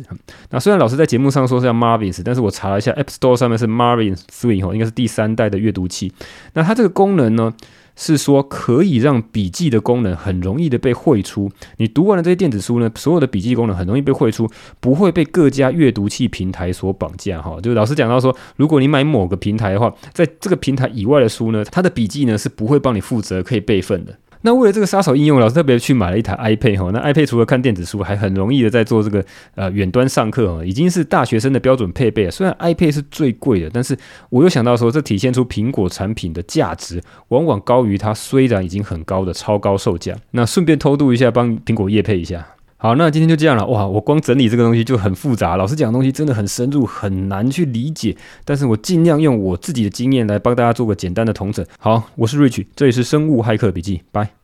[0.50, 6.12] 那虽然老师在节目上说是叫 Marvins，但是我查了一下 App Store 上面是 Marvins Three 哈，应该是第三代的阅读器。
[6.52, 7.54] 那它这个功能呢，
[7.96, 11.50] 是说可以让笔记的功能很容易的被汇出。
[11.78, 14.46] 你读完了这些电子书呢，所有的笔记功能很容易被汇出，
[14.78, 17.58] 不会被各家阅读器平台所绑架哈。
[17.62, 24.14] 就老师讲到说，如果你买某个平台的话，在这个平台以外的书呢，它的笔记呢是不会帮你负责可以备份的。
[24.42, 26.90] 那为了这个杀手应用，老师特别去买了一台 iPad 哈。
[26.92, 29.24] 那 iPad 除了看电子书，还很容易的在做这个
[29.54, 32.30] 呃远端上课哦，已经是大学生的标准配备了。
[32.30, 33.96] 虽然 iPad 是最贵的，但是
[34.30, 40.14] 我又想到说，这体现出苹果产品的价值往往高于它虽然已经很高的超高售价。
[40.30, 42.46] 那顺便偷渡一下，帮苹果业配一下。
[42.80, 43.66] 好，那今天就这样了。
[43.66, 48.16] 哇，我光整理这个东西就很复杂，老师讲的东西真的很深入，很难去理解。
[48.44, 51.66] 但是我尽量用我自己的经验来帮大家做个简单的统整。
[51.80, 54.30] 好，我是 Rich，这里是生物骇客笔记，拜。